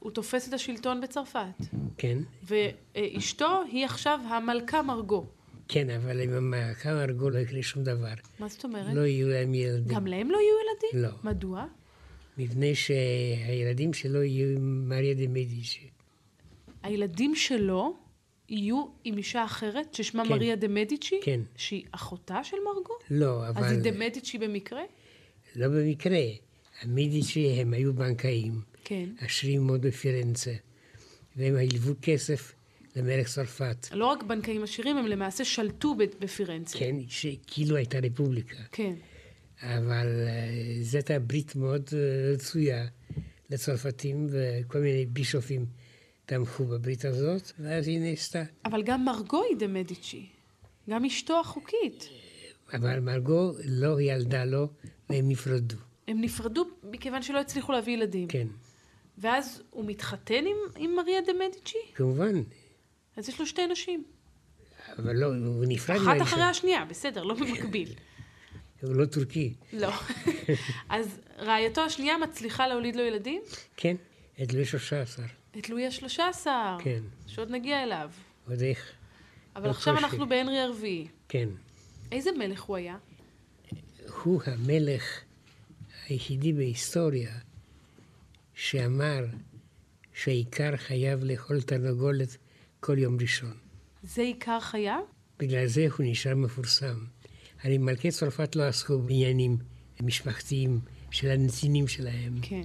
הוא 0.10 0.13
תופס 0.16 0.48
את 0.48 0.54
השלטון 0.54 1.01
בצרפת. 1.01 1.39
כן, 1.98 2.18
ואשתו 2.44 3.62
היא 3.72 3.86
עכשיו 3.86 4.20
המלכה 4.30 4.82
מרגו. 4.82 5.25
כן, 5.68 5.89
אבל 5.89 6.22
עם 6.22 6.34
המעקב 6.34 6.89
ארגו 6.89 7.30
לא 7.30 7.38
יקרה 7.38 7.63
שום 7.63 7.84
דבר. 7.84 8.13
מה 8.39 8.48
זאת 8.48 8.63
אומרת? 8.63 8.94
לא 8.94 9.01
יהיו 9.01 9.30
להם 9.30 9.54
ילדים. 9.54 9.96
גם 9.96 10.08
להם 10.08 10.32
לא 10.32 10.38
יהיו 10.38 10.56
ילדים? 10.63 11.12
לא. 11.12 11.32
מדוע? 11.32 11.66
מפני 12.38 12.75
שהילדים 12.75 13.94
שלו 13.94 14.24
יהיו 14.24 14.58
עם 14.58 14.89
מריה 14.89 15.13
דה 15.13 15.28
מדיצ'י. 15.28 15.89
הילדים 16.84 17.36
שלו 17.36 17.96
יהיו 18.50 18.86
עם 19.04 19.18
אישה 19.18 19.46
אחרת 19.46 19.94
ששמה 19.94 20.24
כן. 20.25 20.30
מריה 20.30 20.56
דה 20.56 20.68
מדיצ'י? 20.68 21.20
כן. 21.24 21.42
שהיא 21.56 21.84
אחותה 21.92 22.44
של 22.44 22.58
מרגו? 22.66 22.94
לא, 23.12 23.50
אבל... 23.50 23.63
אז 23.63 23.72
היא 23.72 23.82
דה 23.82 23.92
מדיצ'י 23.92 24.38
במקרה? 24.38 24.82
לא 25.56 25.68
במקרה. 25.68 26.20
המדיצ'י 26.82 27.50
הם 27.50 27.74
היו 27.74 27.94
בנקאים, 27.94 28.62
כן. 28.89 29.10
עשירים 29.19 29.67
מאוד 29.67 29.81
בפירנצה, 29.81 30.53
והם 31.36 31.55
הלוו 31.55 31.93
כסף 32.01 32.53
למלך 32.96 33.27
צרפת. 33.27 33.88
לא 33.91 34.05
רק 34.05 34.24
בנקאים 34.24 34.63
עשירים, 34.63 34.98
הם 34.98 35.05
למעשה 35.05 35.46
שלטו 35.46 35.96
בפירנצה. 36.19 36.79
כן, 36.79 36.96
שכאילו 37.08 37.75
הייתה 37.75 38.00
רפובליקה. 38.00 38.58
כן. 38.72 38.93
אבל 39.62 40.08
אה, 40.27 40.84
זו 40.84 40.98
הייתה 40.98 41.19
ברית 41.19 41.55
מאוד 41.55 41.89
אה, 41.93 42.34
רצויה 42.34 42.86
לצרפתים, 43.50 44.27
וכל 44.29 44.79
מיני 44.79 45.05
בישופים 45.05 45.65
תמכו 46.25 46.65
בברית 46.65 47.05
הזאת, 47.05 47.51
ואז 47.60 47.88
היא 47.88 48.00
נעשתה. 48.00 48.43
אבל 48.65 48.84
גם 48.84 49.05
מרגו 49.05 49.43
היא 49.50 49.58
דה 49.58 49.67
מדיצ'י. 49.67 50.25
גם 50.89 51.05
אשתו 51.05 51.39
החוקית. 51.39 52.10
אבל 52.74 53.00
מרגו 53.00 53.53
לא 53.65 54.01
ילדה 54.01 54.46
לו, 54.46 54.67
והם 55.10 55.29
נפרדו. 55.29 55.75
הם 56.08 56.22
נפרדו 56.22 56.65
מכיוון 56.84 57.22
שלא 57.22 57.39
הצליחו 57.39 57.72
להביא 57.72 57.93
ילדים. 57.93 58.27
כן, 58.27 58.48
ואז 59.20 59.64
הוא 59.70 59.86
מתחתן 59.86 60.46
עם, 60.46 60.58
עם 60.78 60.96
מריה 60.96 61.22
דה 61.22 61.34
מדיצ'י? 61.34 61.78
כמובן. 61.96 62.44
אז 63.18 63.30
יש 63.30 63.40
לו 63.40 63.46
שתי 63.46 63.68
נשים. 63.68 64.04
אבל 64.98 65.16
לא, 65.16 65.26
הוא 65.26 65.66
נפרד 65.68 65.96
אחת 65.96 66.06
מהאישה. 66.06 66.24
אחרי 66.24 66.44
השנייה, 66.44 66.86
בסדר, 66.86 67.24
לא 67.24 67.34
במקביל. 67.34 67.94
הוא 68.82 68.96
לא 68.96 69.06
טורקי. 69.06 69.54
לא. 69.74 69.92
אז 70.90 71.20
רעייתו 71.40 71.82
השנייה 71.82 72.18
מצליחה 72.18 72.68
להוליד 72.68 72.96
לו 72.96 73.02
ילדים? 73.02 73.42
כן, 73.78 73.96
את 74.44 74.54
לואי 74.54 74.66
13. 74.66 75.26
את 75.58 75.70
לואי 75.70 75.88
השלושה 75.88 76.28
עשר. 76.28 76.78
כן. 76.84 77.04
שעוד 77.28 77.52
נגיע 77.52 77.84
אליו. 77.84 78.10
עוד 78.50 78.62
איך. 78.62 78.92
אבל 79.56 79.66
לא 79.66 79.72
עכשיו. 79.72 79.98
אנחנו 79.98 80.30
בהנרי 80.30 80.60
הרביעי. 80.60 81.08
כן. 81.30 81.50
איזה 82.12 82.32
מלך 82.32 82.62
הוא 82.62 82.76
היה? 82.78 82.98
הוא 84.24 84.42
המלך 84.46 85.22
היחידי 86.08 86.54
בהיסטוריה 86.54 87.32
שאמר 88.60 89.25
שהעיקר 90.13 90.78
חייב 90.78 91.24
לאכול 91.24 91.62
תרנגולת 91.62 92.38
כל 92.80 92.98
יום 92.98 93.18
ראשון. 93.22 93.54
זה 94.04 94.22
עיקר 94.22 94.60
חייו? 94.60 95.00
בגלל 95.39 95.68
זה 95.68 95.88
הוא 95.98 96.06
נשאר 96.06 96.36
מפורסם. 96.36 96.98
הרי 97.63 97.78
מלכי 97.78 98.12
צרפת 98.12 98.56
לא 98.56 98.63
עסקו 98.63 99.00
בעניינים 99.00 99.58
משפחתיים 100.01 100.80
של 101.12 101.30
הנתינים 101.30 101.88
שלהם, 101.88 102.39
כן. 102.42 102.62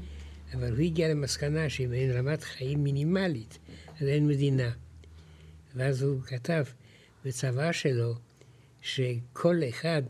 אבל 0.54 0.72
הוא 0.72 0.80
הגיע 0.80 1.08
למסקנה 1.08 1.70
שאם 1.70 1.92
אין 1.92 2.10
רמת 2.10 2.42
חיים 2.42 2.84
מינימלית, 2.84 3.58
אז 4.00 4.06
אין 4.08 4.26
מדינה. 4.26 4.70
ואז 5.74 6.02
הוא 6.02 6.22
כתב 6.22 6.64
בצוואה 7.24 7.72
שלו 7.72 8.14
שכל 8.82 9.60
אחד 9.68 10.02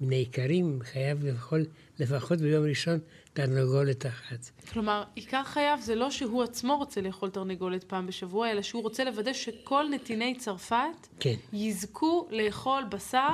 מן 0.00 0.12
האיכרים 0.12 0.78
חייב 0.82 1.24
לאכול 1.24 1.64
לפחות 1.98 2.40
ביום 2.40 2.64
ראשון 2.64 2.98
תרנגולת 3.32 4.06
אחת. 4.06 4.50
כלומר, 4.72 5.04
עיקר 5.14 5.44
חייו 5.44 5.78
זה 5.82 5.94
לא 5.94 6.10
שהוא 6.10 6.42
עצמו 6.42 6.76
רוצה 6.76 7.00
לאכול 7.00 7.30
תרנגולת 7.30 7.84
פעם 7.84 8.06
בשבוע, 8.06 8.50
אלא 8.50 8.62
שהוא 8.62 8.82
רוצה 8.82 9.04
לוודא 9.04 9.32
שכל 9.32 9.86
נתיני 9.90 10.34
צרפת 10.38 11.06
כן. 11.20 11.34
יזכו 11.52 12.28
לאכול 12.30 12.84
בשר, 12.90 13.28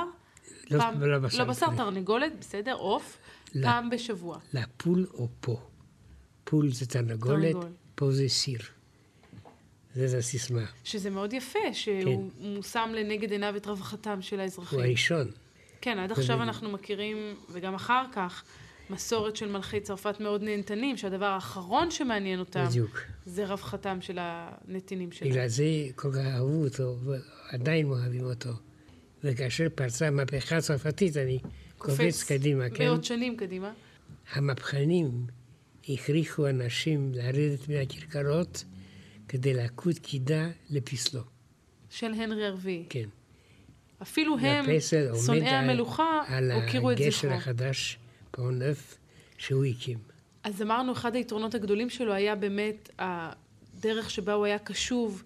לא- 0.71 0.79
פעם, 0.79 1.03
לא 1.03 1.19
בשר, 1.19 1.37
לא 1.37 1.43
בשר. 1.43 1.75
תרנגולת, 1.77 2.31
בסדר, 2.39 2.73
עוף, 2.73 3.17
לא. 3.55 3.63
פעם 3.63 3.89
בשבוע. 3.89 4.37
לפול 4.53 5.07
או 5.13 5.27
פה. 5.39 5.59
פול 6.43 6.71
זה 6.71 6.85
תרנגולת, 6.85 7.51
תרנגול. 7.51 7.71
פה 7.95 8.11
זה 8.11 8.29
סיר. 8.29 8.59
זה 9.95 10.07
זה 10.07 10.17
הסיסמה. 10.17 10.65
שזה 10.83 11.09
מאוד 11.09 11.33
יפה, 11.33 11.73
שהוא 11.73 12.29
כן. 12.41 12.61
שם 12.61 12.89
לנגד 12.95 13.31
עיניו 13.31 13.57
את 13.57 13.65
רווחתם 13.65 14.21
של 14.21 14.39
האזרחים. 14.39 14.79
הוא 14.79 14.85
הראשון. 14.85 15.27
כן, 15.81 15.99
עד 15.99 16.11
עכשיו 16.11 16.41
אנחנו 16.43 16.69
מכירים, 16.69 17.17
וגם 17.49 17.75
אחר 17.75 18.05
כך, 18.11 18.43
מסורת 18.89 19.35
של 19.35 19.51
מלכי 19.51 19.79
צרפת 19.79 20.19
מאוד 20.19 20.43
נהנתנים, 20.43 20.97
שהדבר 20.97 21.25
האחרון 21.25 21.91
שמעניין 21.91 22.39
אותם, 22.39 22.65
בדיוק. 22.69 22.99
זה 23.25 23.45
רווחתם 23.45 24.01
של 24.01 24.17
הנתינים 24.21 25.11
שלהם. 25.11 25.31
בגלל 25.31 25.47
זה 25.47 25.63
כל 25.95 26.11
כך 26.11 26.17
אהבו 26.17 26.63
אותו, 26.63 26.95
ועדיין 27.51 27.85
אוהבים 27.85 28.23
אותו. 28.25 28.49
וכאשר 29.23 29.67
פרצה 29.75 30.07
המהפכה 30.07 30.57
הצרפתית, 30.57 31.17
אני 31.17 31.39
קופץ 31.77 32.23
קדימה, 32.23 32.69
כן? 32.69 32.85
מאות 32.87 33.03
שנים 33.03 33.37
קדימה. 33.37 33.71
המהפכנים 34.33 35.11
הכריחו 35.89 36.49
אנשים 36.49 37.11
לרדת 37.13 37.69
מן 37.69 37.75
הכרכרות 37.81 38.63
כדי 39.27 39.53
להכות 39.53 39.99
קידה 39.99 40.47
לפסלו. 40.69 41.21
של 41.89 42.13
הנרי 42.13 42.45
הרביעי. 42.45 42.85
כן. 42.89 43.09
אפילו 44.01 44.37
הם, 44.39 44.65
שונאי 45.25 45.47
על- 45.47 45.69
המלוכה, 45.69 46.21
על 46.27 46.51
הוקירו 46.51 46.91
את 46.91 46.97
הגשר 46.99 47.17
זכרו. 47.27 47.31
החדש, 47.31 47.97
פורנף, 48.37 48.97
שהוא 49.37 49.65
הקים. 49.65 49.97
אז 50.43 50.61
אמרנו, 50.61 50.91
אחד 50.91 51.15
היתרונות 51.15 51.55
הגדולים 51.55 51.89
שלו 51.89 52.13
היה 52.13 52.35
באמת 52.35 52.89
הדרך 52.99 54.09
שבה 54.09 54.33
הוא 54.33 54.45
היה 54.45 54.59
קשוב 54.59 55.23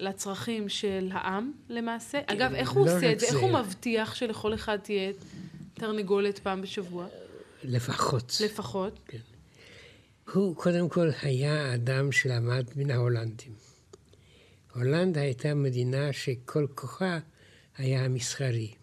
לצרכים 0.00 0.68
של 0.68 1.08
העם, 1.12 1.52
למעשה. 1.68 2.20
אגב, 2.26 2.54
איך 2.54 2.70
הוא 2.70 2.86
לא 2.86 2.96
עושה 2.96 3.12
את 3.12 3.20
זה? 3.20 3.26
איך. 3.26 3.36
הוא 3.36 3.52
מבטיח 3.52 4.14
שלכל 4.14 4.54
אחד 4.54 4.76
תהיה 4.76 5.12
תרנגולת 5.74 6.38
פעם 6.38 6.62
בשבוע, 6.62 7.06
לפחות. 7.64 8.38
לפחות? 8.44 9.10
הוא 10.32 10.56
קודם 10.56 10.88
כל 10.88 11.08
היה 11.22 11.70
האדם 11.70 12.12
שלמד 12.12 12.64
מן 12.76 12.90
ההולנדים. 12.90 13.52
הולנד 14.74 15.18
הייתה 15.18 15.54
מדינה 15.54 16.12
שכל 16.12 16.66
כוחה 16.74 17.18
היה 17.76 18.04
המסחרי. 18.04 18.74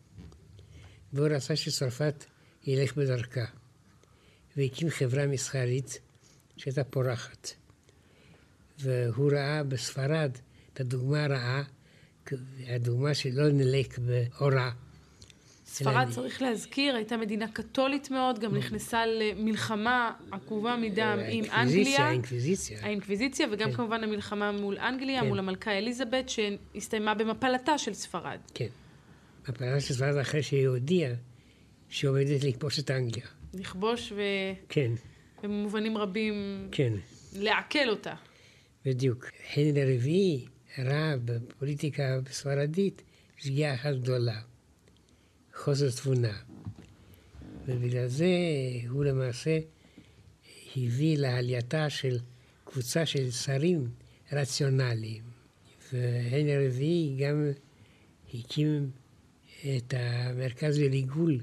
והוא 1.14 1.28
רצה 1.28 1.56
שצרפת 1.56 2.26
ילך 2.66 2.96
בדרכה. 2.96 3.46
והקים 4.60 4.90
חברה 4.90 5.28
מסחרית 5.28 6.00
שהייתה 6.58 6.84
פורחת. 6.84 7.52
והוא 8.80 9.32
ראה 9.32 9.64
בספרד 9.64 10.32
את 10.74 10.80
הדוגמה 10.80 11.24
הרעה, 11.24 11.64
הדוגמה 12.68 13.14
שלא 13.14 13.50
נלק 13.50 14.00
באורה. 14.00 14.72
ספרד, 15.66 16.08
צריך 16.10 16.42
להזכיר, 16.42 16.96
הייתה 16.96 17.18
מדינה 17.18 17.48
קתולית 17.48 18.12
מאוד, 18.12 18.40
גם 18.40 18.56
נכנסה 18.56 19.06
למלחמה 19.06 20.12
עקובה 20.32 20.76
מדם 20.76 21.20
עם 21.30 21.46
אנגליה. 21.52 22.08
האינקוויזיציה. 22.08 22.80
האינקוויזיציה, 22.82 23.48
וגם 23.52 23.70
כן. 23.70 23.76
כמובן 23.76 24.04
המלחמה 24.04 24.52
מול 24.52 24.78
אנגליה, 24.78 25.22
כן. 25.22 25.28
מול 25.28 25.40
המלכה 25.40 25.72
אליזבת, 25.72 26.30
שהסתיימה 26.30 27.14
במפלתה 27.14 27.78
של 27.78 27.94
ספרד. 27.94 28.40
כן. 28.54 28.68
הפעלה 29.48 29.80
של 29.80 29.94
ספרד 29.94 30.18
אחרי 30.18 30.44
שהיא 30.44 30.68
הודיעה 30.68 31.14
שהיא 31.90 32.10
עומדת 32.10 32.44
לכבוש 32.44 32.80
את 32.80 32.92
אנגליה. 32.92 33.39
לכבוש 33.54 34.14
כן, 34.70 34.92
ובמובנים 35.44 35.98
רבים 35.98 36.68
כן, 36.72 36.94
לעכל 37.34 37.90
אותה. 37.90 38.14
בדיוק. 38.86 39.26
הנרי 39.56 39.82
הרביעי 39.82 40.46
ראה 40.78 41.16
בפוליטיקה 41.26 42.20
הספרדית 42.30 43.02
שגיאה 43.38 43.74
אחת 43.74 43.96
גדולה, 44.02 44.42
חוסר 45.56 45.90
תבונה. 45.92 46.38
ובגלל 47.66 48.08
זה 48.08 48.28
הוא 48.90 49.06
למעשה 49.06 49.60
הביא 50.76 51.18
לעלייתה 51.18 51.90
של 51.90 52.18
קבוצה 52.64 53.06
של 53.06 53.32
שרים 53.32 53.90
רציונליים. 54.32 55.24
והנרי 55.94 56.56
הרביעי 56.56 57.18
גם 57.20 57.52
הקים 58.34 58.92
את 59.78 59.94
המרכז 59.98 60.80
לריגול 60.80 61.40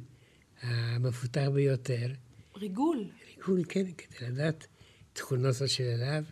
המפותח 0.63 1.47
ביותר. 1.55 2.13
ריגול. 2.57 3.11
ריגול, 3.37 3.65
כן, 3.69 3.85
כדי 3.99 4.29
לדעת 4.31 4.67
תכונות 5.13 5.55
של 5.67 5.85
אליו, 5.85 6.25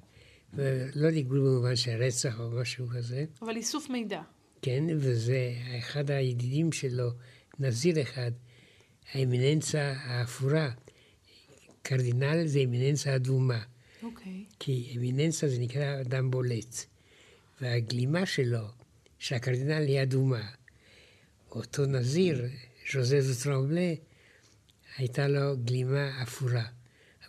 ולא 0.55 1.07
ריגול 1.09 1.41
במובן 1.41 1.77
של 1.77 2.03
רצח 2.03 2.41
או 2.41 2.51
משהו 2.51 2.87
כזה, 2.89 3.25
אבל 3.43 3.57
איסוף 3.57 3.91
מידע. 3.91 4.23
כן, 4.63 4.85
וזה 4.97 5.53
אחד 5.79 6.11
הידידים 6.11 6.73
שלו, 6.73 7.11
נזיר 7.59 8.03
אחד, 8.03 8.33
האמיננציה 9.13 9.93
האפורה. 10.01 10.71
קרדינל 11.83 12.47
זה 12.47 12.59
אמיננציה 12.59 13.17
אדומה, 13.17 13.63
אוקיי. 14.03 14.45
כי 14.59 14.93
אמיננציה 14.97 15.49
זה 15.49 15.59
נקרא 15.59 16.01
אדם 16.01 16.31
בולט. 16.31 16.85
והגלימה 17.61 18.27
שלו, 18.27 18.67
שהקרדינל 19.19 19.83
היא 19.87 20.03
אדומה. 20.03 20.49
אותו 21.51 21.87
נזיר, 21.87 22.45
ז'וזף 22.93 23.43
טרומבלה, 23.43 23.95
הייתה 24.97 25.29
לו 25.29 25.57
גלימה 25.65 26.23
אפורה, 26.23 26.65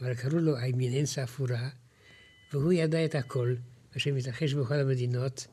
אבל 0.01 0.15
קראו 0.15 0.39
לו 0.39 0.57
האמיננציה 0.57 1.23
אפורה, 1.23 1.69
והוא 2.53 2.73
ידע 2.73 3.05
את 3.05 3.15
הכל, 3.15 3.55
מה 3.93 3.99
שמתרחש 3.99 4.53
בכל 4.53 4.73
המדינות, 4.73 5.47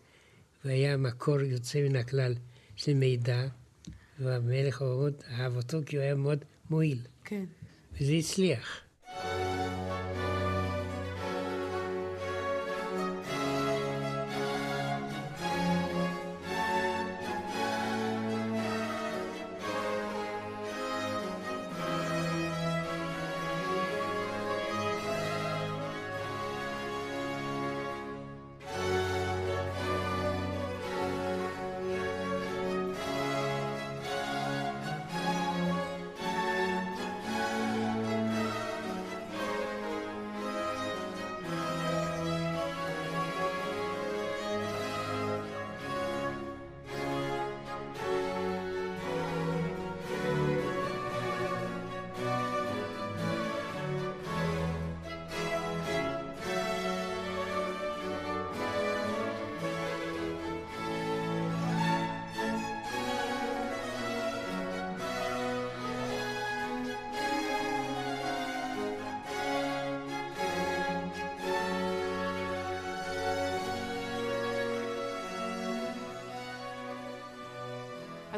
והיה 0.64 0.96
מקור 0.96 1.40
יוצא 1.40 1.88
מן 1.88 1.96
הכלל 1.96 2.34
של 2.76 2.94
מידע, 2.94 3.46
והמלך 4.18 4.82
מאוד 4.82 5.14
אהב 5.30 5.56
אותו 5.56 5.78
כי 5.86 5.96
הוא 5.96 6.02
היה 6.02 6.14
מאוד 6.14 6.44
מועיל, 6.70 6.98
כן. 7.24 7.44
וזה 8.00 8.12
הצליח. 8.12 8.80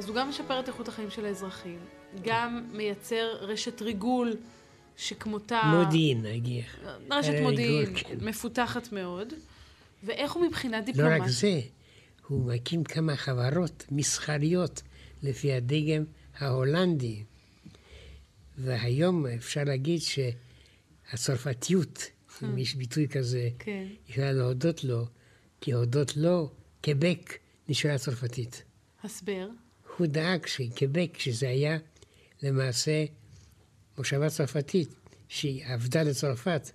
אז 0.04 0.08
הוא 0.08 0.16
גם 0.16 0.28
משפר 0.28 0.60
את 0.60 0.68
איכות 0.68 0.88
החיים 0.88 1.10
של 1.10 1.24
האזרחים, 1.26 1.78
גם 2.22 2.68
מייצר 2.72 3.36
רשת 3.40 3.82
ריגול 3.82 4.36
שכמותה... 4.96 5.62
מודיעין 5.64 6.26
הגיע. 6.26 6.64
רשת 7.10 7.28
היה 7.30 7.42
מודיעין 7.42 7.78
ריגול, 7.78 8.02
כן. 8.02 8.16
מפותחת 8.20 8.92
מאוד. 8.92 9.32
ואיך 10.02 10.32
הוא 10.32 10.46
מבחינה 10.46 10.78
לא 10.78 10.84
דיפלומטית? 10.84 11.22
רק 11.22 11.28
זה, 11.28 11.60
הוא 12.26 12.52
מקים 12.52 12.84
כמה 12.84 13.16
חברות 13.16 13.84
מסחריות 13.90 14.82
לפי 15.22 15.52
הדגם 15.52 16.04
ההולנדי. 16.38 17.22
והיום 18.58 19.26
אפשר 19.26 19.64
להגיד 19.64 20.00
שהצרפתיות, 21.10 22.02
אם 22.42 22.58
יש 22.58 22.74
ביטוי 22.74 23.08
כזה, 23.08 23.48
כן. 23.58 23.86
יכולה 24.08 24.32
להודות 24.32 24.84
לו, 24.84 25.06
כי 25.60 25.72
הודות 25.72 26.16
לו, 26.16 26.50
קבק 26.80 27.38
נשארה 27.68 27.98
צרפתית. 27.98 28.62
הסבר. 29.04 29.48
הוא 29.96 30.06
דאג 30.06 30.46
שקבק, 30.46 31.18
שזה 31.18 31.48
היה 31.48 31.78
למעשה 32.42 33.04
מושבה 33.98 34.30
צרפתית, 34.30 34.88
שהיא 35.28 35.64
עבדה 35.66 36.02
לצרפת, 36.02 36.70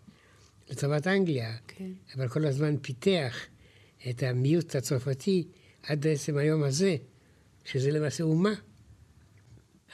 לטובת 0.70 1.08
אנגליה, 1.08 1.56
כן. 1.68 1.92
אבל 2.16 2.28
כל 2.28 2.46
הזמן 2.46 2.76
פיתח 2.82 3.46
את 4.10 4.24
המיעוט 4.24 4.76
הצרפתי 4.76 5.48
עד 5.84 6.08
עצם 6.08 6.38
היום 6.38 6.64
הזה, 6.64 6.96
שזה 7.66 7.92
למעשה 7.92 8.24
אומה. 8.24 8.54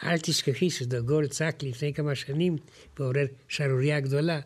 אל 0.04 0.18
תשכחי 0.18 0.70
שדגול 0.70 1.28
צעק 1.28 1.64
לפני 1.64 1.94
כמה 1.94 2.16
שנים 2.16 2.58
ועורר 3.00 3.26
שערורייה 3.48 4.00
גדולה, 4.00 4.40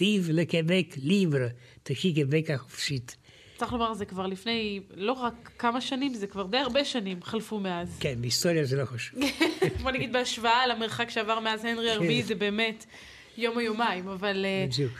ויב 0.00 0.30
לקבק 0.30 0.86
ליבר, 0.96 1.46
תחי 1.82 2.14
קבק 2.14 2.50
החופשית. 2.50 3.16
צריך 3.56 3.72
לומר, 3.72 3.94
זה 3.94 4.04
כבר 4.04 4.26
לפני 4.26 4.80
לא 4.94 5.12
רק 5.12 5.50
כמה 5.58 5.80
שנים, 5.80 6.14
זה 6.14 6.26
כבר 6.26 6.46
די 6.46 6.58
הרבה 6.58 6.84
שנים 6.84 7.22
חלפו 7.22 7.60
מאז. 7.60 7.96
כן, 8.00 8.14
בהיסטוריה 8.20 8.64
זה 8.64 8.76
לא 8.76 8.84
חשוב. 8.84 9.20
בוא 9.82 9.90
נגיד 9.90 10.12
בהשוואה 10.12 10.66
למרחק 10.66 11.10
שעבר 11.10 11.40
מאז 11.40 11.64
הנרי 11.64 11.90
הרביעי, 11.90 12.22
זה 12.22 12.34
באמת 12.34 12.86
יום 13.36 13.56
או 13.56 13.60
יומיים, 13.60 14.08
אבל 14.08 14.44
אה, 14.44 14.66
בדיוק. 14.68 14.92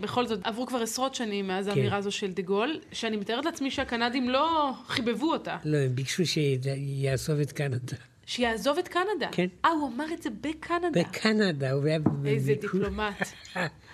בכל 0.00 0.26
זאת, 0.26 0.40
עברו 0.44 0.66
כבר 0.66 0.82
עשרות 0.82 1.14
שנים 1.14 1.48
מאז 1.48 1.64
כן. 1.64 1.70
האמירה 1.70 1.96
הזו 1.96 2.12
של 2.12 2.32
דה 2.32 2.42
גול, 2.42 2.80
שאני 2.92 3.16
מתארת 3.16 3.44
לעצמי 3.44 3.70
שהקנדים 3.70 4.30
לא 4.30 4.72
חיבבו 4.86 5.32
אותה. 5.32 5.56
לא, 5.64 5.76
הם 5.78 5.94
ביקשו 5.94 6.22
שיעזוב 6.26 7.40
את 7.40 7.52
קנדה. 7.52 7.96
שיעזוב 8.26 8.78
את 8.78 8.88
קנדה. 8.88 9.28
כן. 9.32 9.46
אה, 9.64 9.70
הוא 9.70 9.88
אמר 9.88 10.04
את 10.12 10.22
זה 10.22 10.30
בקנדה. 10.40 11.00
בקנדה, 11.00 11.72
הוא 11.72 11.84
היה... 11.84 11.98
איזה. 12.26 12.54
דיפלומט. 12.60 13.28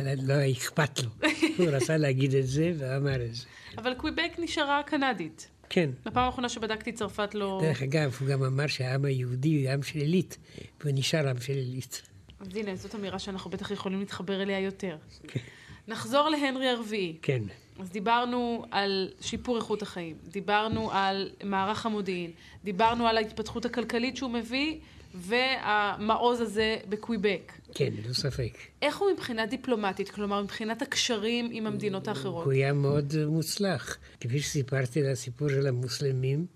לא 0.00 0.34
אכפת 0.52 1.02
לו. 1.02 1.08
הוא 1.58 1.66
רצה 1.66 1.96
להגיד 1.96 2.34
את 2.34 2.46
זה 2.46 2.72
ואמר 2.78 3.24
את 3.24 3.34
זה. 3.34 3.44
אבל 3.78 3.94
קוויבק 3.94 4.32
נשארה 4.38 4.82
קנדית. 4.82 5.48
כן. 5.68 5.90
בפעם 6.04 6.24
האחרונה 6.24 6.48
שבדקתי 6.48 6.92
צרפת 6.92 7.34
לא... 7.34 7.60
דרך 7.62 7.82
אגב, 7.82 8.16
הוא 8.20 8.28
גם 8.28 8.42
אמר 8.42 8.66
שהעם 8.66 9.04
היהודי 9.04 9.66
הוא 9.66 9.72
עם 9.72 9.82
של 9.82 9.98
עילית, 9.98 10.38
והוא 10.80 10.92
נשאר 10.94 11.28
עם 11.28 11.40
של 11.40 11.52
עילית. 11.52 12.02
אז 12.40 12.56
הנה, 12.56 12.76
זאת 12.76 12.94
אמירה 12.94 13.18
שאנחנו 13.18 13.50
בטח 13.50 13.70
יכולים 13.70 14.00
להתחבר 14.00 14.42
אליה 14.42 14.60
יותר. 14.60 14.96
כן. 15.28 15.40
נחזור 15.88 16.28
להנרי 16.28 16.68
הרביעי. 16.68 17.16
כן. 17.22 17.42
אז 17.80 17.90
דיברנו 17.90 18.64
על 18.70 19.08
שיפור 19.20 19.56
איכות 19.56 19.82
החיים, 19.82 20.16
דיברנו 20.24 20.92
על 20.92 21.30
מערך 21.44 21.86
המודיעין, 21.86 22.30
דיברנו 22.64 23.06
על 23.06 23.16
ההתפתחות 23.16 23.64
הכלכלית 23.64 24.16
שהוא 24.16 24.30
מביא, 24.30 24.78
והמעוז 25.14 26.40
הזה 26.40 26.76
בקוויבק. 26.88 27.52
כן, 27.74 27.92
ללא 28.04 28.14
ספק. 28.14 28.52
איך 28.82 28.98
הוא 28.98 29.08
מבחינה 29.12 29.46
דיפלומטית, 29.46 30.10
כלומר 30.10 30.42
מבחינת 30.42 30.82
הקשרים 30.82 31.48
עם 31.52 31.66
המדינות 31.66 32.08
האחרות? 32.08 32.44
הוא 32.44 32.52
היה 32.52 32.72
מאוד 32.72 33.14
מוצלח. 33.26 33.96
כפי 34.20 34.40
שסיפרתי 34.40 35.00
על 35.00 35.12
הסיפור 35.12 35.48
של 35.48 35.66
המוסלמים, 35.66 36.46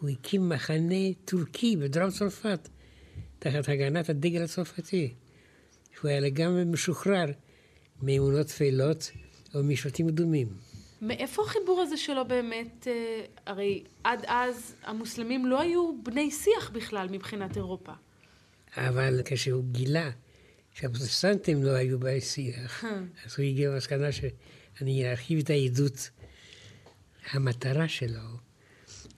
הוא 0.00 0.10
הקים 0.10 0.48
מחנה 0.48 1.12
טורקי 1.24 1.76
בדרום 1.76 2.10
צרפת. 2.10 2.68
תחת 3.38 3.68
הגנת 3.68 4.08
הדגל 4.08 4.42
הצרפתי. 4.42 5.14
שהוא 5.94 6.10
היה 6.10 6.20
לגמרי 6.20 6.64
משוחרר 6.64 7.26
מאמונות 8.02 8.46
טפלות 8.46 9.10
או 9.54 9.62
משבטים 9.62 10.08
קדומים. 10.08 10.46
מאיפה 11.06 11.42
החיבור 11.42 11.80
הזה 11.80 11.96
שלו 11.96 12.24
באמת, 12.28 12.88
אה, 12.90 13.24
הרי 13.46 13.84
עד 14.04 14.24
אז 14.26 14.74
המוסלמים 14.82 15.46
לא 15.46 15.60
היו 15.60 15.92
בני 16.02 16.30
שיח 16.30 16.70
בכלל 16.70 17.08
מבחינת 17.10 17.56
אירופה. 17.56 17.92
אבל 18.76 19.20
כשהוא 19.24 19.64
גילה 19.64 20.10
שהפרוטסטנטים 20.74 21.62
לא 21.62 21.70
היו 21.70 22.00
בני 22.00 22.20
שיח, 22.20 22.84
אז 23.24 23.34
הוא 23.38 23.46
הגיע 23.46 23.70
למסקנה 23.70 24.12
שאני 24.12 25.10
ארחיב 25.10 25.38
את 25.38 25.50
העדות. 25.50 26.10
המטרה 27.30 27.88
שלו 27.88 28.20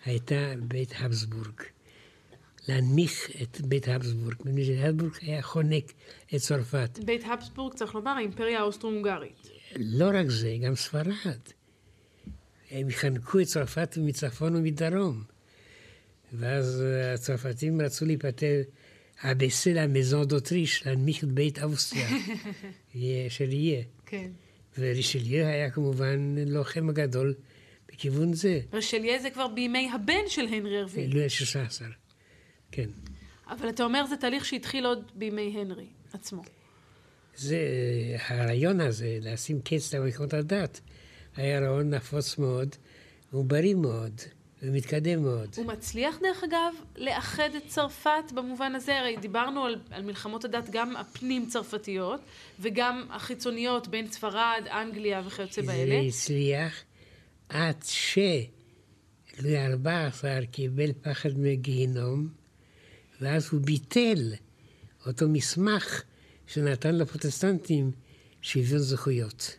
הייתה 0.05 0.53
בית 0.59 0.93
הבסבורג. 0.99 1.61
להנמיך 2.69 3.31
את 3.43 3.61
בית 3.61 3.89
הבסבורג, 3.89 4.35
מפני 4.45 4.65
שהבסבורג 4.65 5.13
היה 5.21 5.43
חונק 5.43 5.93
את 6.35 6.41
צרפת. 6.41 6.99
בית 7.05 7.23
הבסבורג, 7.25 7.75
צריך 7.75 7.95
לומר, 7.95 8.11
האימפריה 8.11 8.59
האוסטרו-הונגרית. 8.59 9.49
לא 9.77 10.09
רק 10.15 10.29
זה, 10.29 10.57
גם 10.63 10.75
ספרד. 10.75 11.41
הם 12.71 12.91
חנקו 12.91 13.41
את 13.41 13.47
צרפת 13.47 13.99
מצפון 14.01 14.57
ומדרום. 14.57 15.23
ואז 16.33 16.85
הצרפתים 17.15 17.81
רצו 17.81 18.05
להיפטר, 18.05 18.63
אבסה 19.23 19.73
למזון 19.73 20.25
דוטריש, 20.29 20.87
להנמיך 20.87 21.25
את 21.25 21.29
בית 21.29 21.63
אוסטריה, 21.63 22.09
של 23.29 23.53
יהיה. 23.53 23.83
כן. 24.07 24.31
ורישליה 24.79 25.49
היה 25.49 25.71
כמובן 25.71 26.35
לוחם 26.47 26.89
הגדול 26.89 27.35
בכיוון 27.89 28.33
זה. 28.33 28.61
רשליה 28.73 29.19
זה 29.19 29.31
כבר 29.31 29.49
בימי 29.49 29.91
הבן 29.95 30.29
של 30.29 30.47
הנרי 30.47 30.79
הרביעי. 30.79 31.09
לואי 31.09 31.25
ה-16, 31.25 31.83
כן. 32.73 32.89
אבל 33.51 33.69
אתה 33.69 33.85
אומר 33.85 34.07
זה 34.07 34.17
תהליך 34.17 34.45
שהתחיל 34.45 34.87
עוד 34.87 35.13
בימי 35.15 35.57
הנרי 35.61 35.87
עצמו. 36.13 36.43
זה, 37.37 37.59
הרעיון 38.29 38.81
הזה, 38.81 39.19
לשים 39.21 39.61
קץ 39.61 39.95
למלכות 39.95 40.35
הדת, 40.35 40.81
היה 41.37 41.61
רעיון 41.61 41.95
נפוץ 41.95 42.39
מאוד, 42.39 42.77
הוא 43.31 43.45
בריא 43.45 43.75
מאוד, 43.75 44.21
ומתקדם 44.63 45.23
מאוד. 45.23 45.49
הוא 45.57 45.67
מצליח, 45.67 46.19
דרך 46.23 46.45
אגב, 46.45 46.75
לאחד 46.97 47.49
את 47.57 47.63
צרפת 47.67 48.33
במובן 48.35 48.75
הזה? 48.75 48.99
הרי 48.99 49.17
דיברנו 49.17 49.65
על, 49.65 49.77
על 49.91 50.03
מלחמות 50.03 50.45
הדת, 50.45 50.71
גם 50.71 50.97
הפנים-צרפתיות, 50.97 52.21
וגם 52.61 53.07
החיצוניות 53.11 53.89
בין 53.89 54.07
ספרד, 54.11 54.63
אנגליה 54.71 55.23
וכיוצא 55.27 55.63
באלה. 55.63 56.03
זה 56.03 56.09
הצליח 56.09 56.83
עד 57.49 57.77
שלואי 57.83 59.57
ה-14 59.57 60.47
קיבל 60.51 60.93
פחד 61.03 61.31
מגיהינום, 61.39 62.29
ואז 63.21 63.49
הוא 63.53 63.61
ביטל 63.61 64.33
אותו 65.07 65.29
מסמך 65.29 66.03
שנתן 66.47 66.95
לפרוטסטנטים 66.95 67.91
שוויון 68.43 68.79
זכויות. 68.79 69.57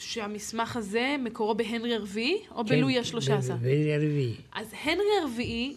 שהמסמך 0.00 0.76
הזה 0.76 1.16
מקורו 1.18 1.54
בהנרי 1.54 1.94
הרביעי 1.94 2.42
או 2.50 2.64
כן, 2.64 2.64
בלואי 2.64 2.98
ה-13? 2.98 3.30
בהנרי 3.48 3.94
הרביעי. 3.94 4.34
אז 4.52 4.66
הנרי 4.82 5.18
הרביעי, 5.22 5.76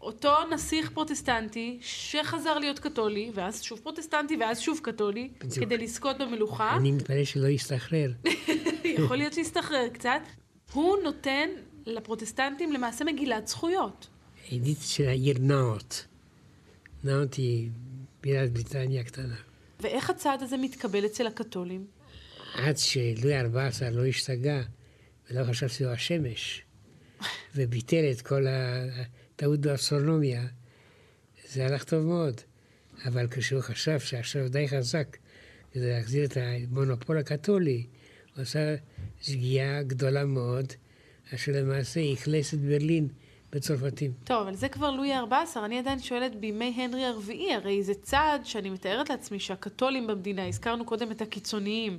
אותו 0.00 0.32
נסיך 0.52 0.90
פרוטסטנטי 0.90 1.78
שחזר 1.80 2.58
להיות 2.58 2.78
קתולי, 2.78 3.30
ואז 3.34 3.62
שוב 3.62 3.78
פרוטסטנטי 3.78 4.36
ואז 4.36 4.60
שוב 4.60 4.80
קתולי, 4.82 5.28
בדיוק. 5.38 5.64
כדי 5.64 5.78
לזכות 5.78 6.18
במלוכה, 6.18 6.76
אני 6.76 6.92
מתפלא 6.92 7.24
שלא 7.24 7.46
יסתחרר. 7.46 8.12
יכול 8.84 9.16
להיות 9.16 9.32
שיסתחרר 9.32 9.88
קצת, 9.92 10.20
הוא 10.72 10.96
נותן 11.04 11.48
לפרוטסטנטים 11.86 12.72
למעשה 12.72 13.04
מגילת 13.04 13.48
זכויות. 13.48 14.06
עדית 14.52 14.78
של 14.80 15.08
העיר 15.08 15.36
נאוט. 15.40 15.94
נאוט 17.04 17.34
היא 17.34 17.70
בירת 18.22 18.52
בריטניה 18.52 19.00
הקטנה. 19.00 19.36
ואיך 19.80 20.10
הצעד 20.10 20.42
הזה 20.42 20.56
מתקבל 20.56 21.06
אצל 21.06 21.26
הקתולים? 21.26 21.95
עד 22.56 22.78
שלואי 22.78 23.34
ה-14 23.34 23.90
לא 23.90 24.06
השתגע 24.06 24.62
ולא 25.30 25.44
חשב 25.44 25.68
שהוא 25.68 25.90
השמש, 25.90 26.62
וביטל 27.54 28.10
את 28.12 28.20
כל 28.20 28.46
הטעות 28.48 29.60
באסטרונומיה, 29.60 30.46
זה 31.48 31.66
הלך 31.66 31.84
טוב 31.84 32.04
מאוד. 32.04 32.40
אבל 33.04 33.26
כשהוא 33.30 33.60
חשב 33.60 33.98
שעכשיו 33.98 34.48
די 34.48 34.68
חזק 34.68 35.16
כדי 35.72 35.90
להחזיר 35.90 36.24
את 36.24 36.36
המונופול 36.36 37.18
הקתולי, 37.18 37.86
הוא 38.34 38.42
עשה 38.42 38.74
שגיאה 39.20 39.82
גדולה 39.82 40.24
מאוד, 40.24 40.72
אשר 41.34 41.52
למעשה 41.54 42.00
אכלס 42.12 42.54
את 42.54 42.60
ברלין 42.60 43.08
בצרפתים. 43.52 44.12
טוב, 44.24 44.46
אבל 44.46 44.56
זה 44.56 44.68
כבר 44.68 44.90
לואי 44.90 45.12
ה-14, 45.12 45.58
אני 45.64 45.78
עדיין 45.78 46.00
שואלת 46.00 46.36
בימי 46.36 46.74
הנרי 46.76 47.04
הרביעי, 47.04 47.54
הרי 47.54 47.82
זה 47.82 47.94
צעד 47.94 48.46
שאני 48.46 48.70
מתארת 48.70 49.10
לעצמי 49.10 49.40
שהקתולים 49.40 50.06
במדינה, 50.06 50.48
הזכרנו 50.48 50.84
קודם 50.84 51.10
את 51.10 51.22
הקיצוניים, 51.22 51.98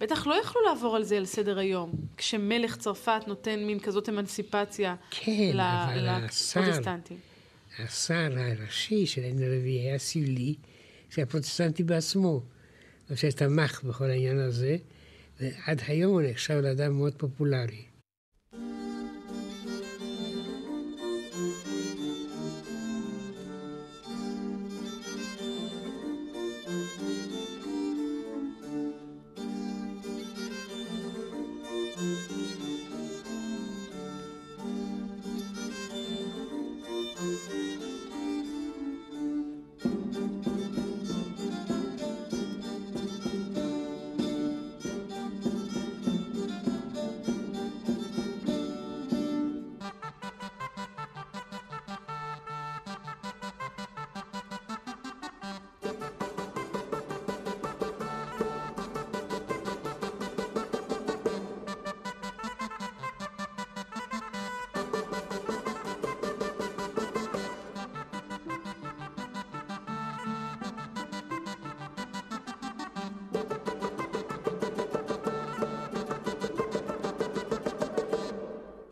בטח 0.00 0.26
לא 0.26 0.40
יכלו 0.42 0.60
לעבור 0.62 0.96
על 0.96 1.02
זה 1.02 1.16
על 1.16 1.26
סדר 1.26 1.58
היום, 1.58 1.92
כשמלך 2.16 2.76
צרפת 2.76 3.22
נותן 3.26 3.64
מין 3.64 3.80
כזאת 3.80 4.08
אמנסיפציה 4.08 4.94
כן, 5.10 5.52
לפרוטסטנטים. 5.54 7.16
השר 7.78 8.28
הראשי 8.36 9.06
של 9.06 9.22
עין 9.22 9.42
הרביעי 9.42 9.88
היה 9.88 9.98
סיולי, 9.98 10.54
שהפרוטסטנטי 11.10 11.82
בעצמו, 11.84 12.42
אשר 13.12 13.30
תמך 13.30 13.82
בכל 13.84 14.10
העניין 14.10 14.38
הזה, 14.38 14.76
ועד 15.40 15.82
היום 15.86 16.12
הוא 16.12 16.22
נחשב 16.22 16.54
לאדם 16.54 16.92
מאוד 16.92 17.14
פופולרי. 17.16 17.84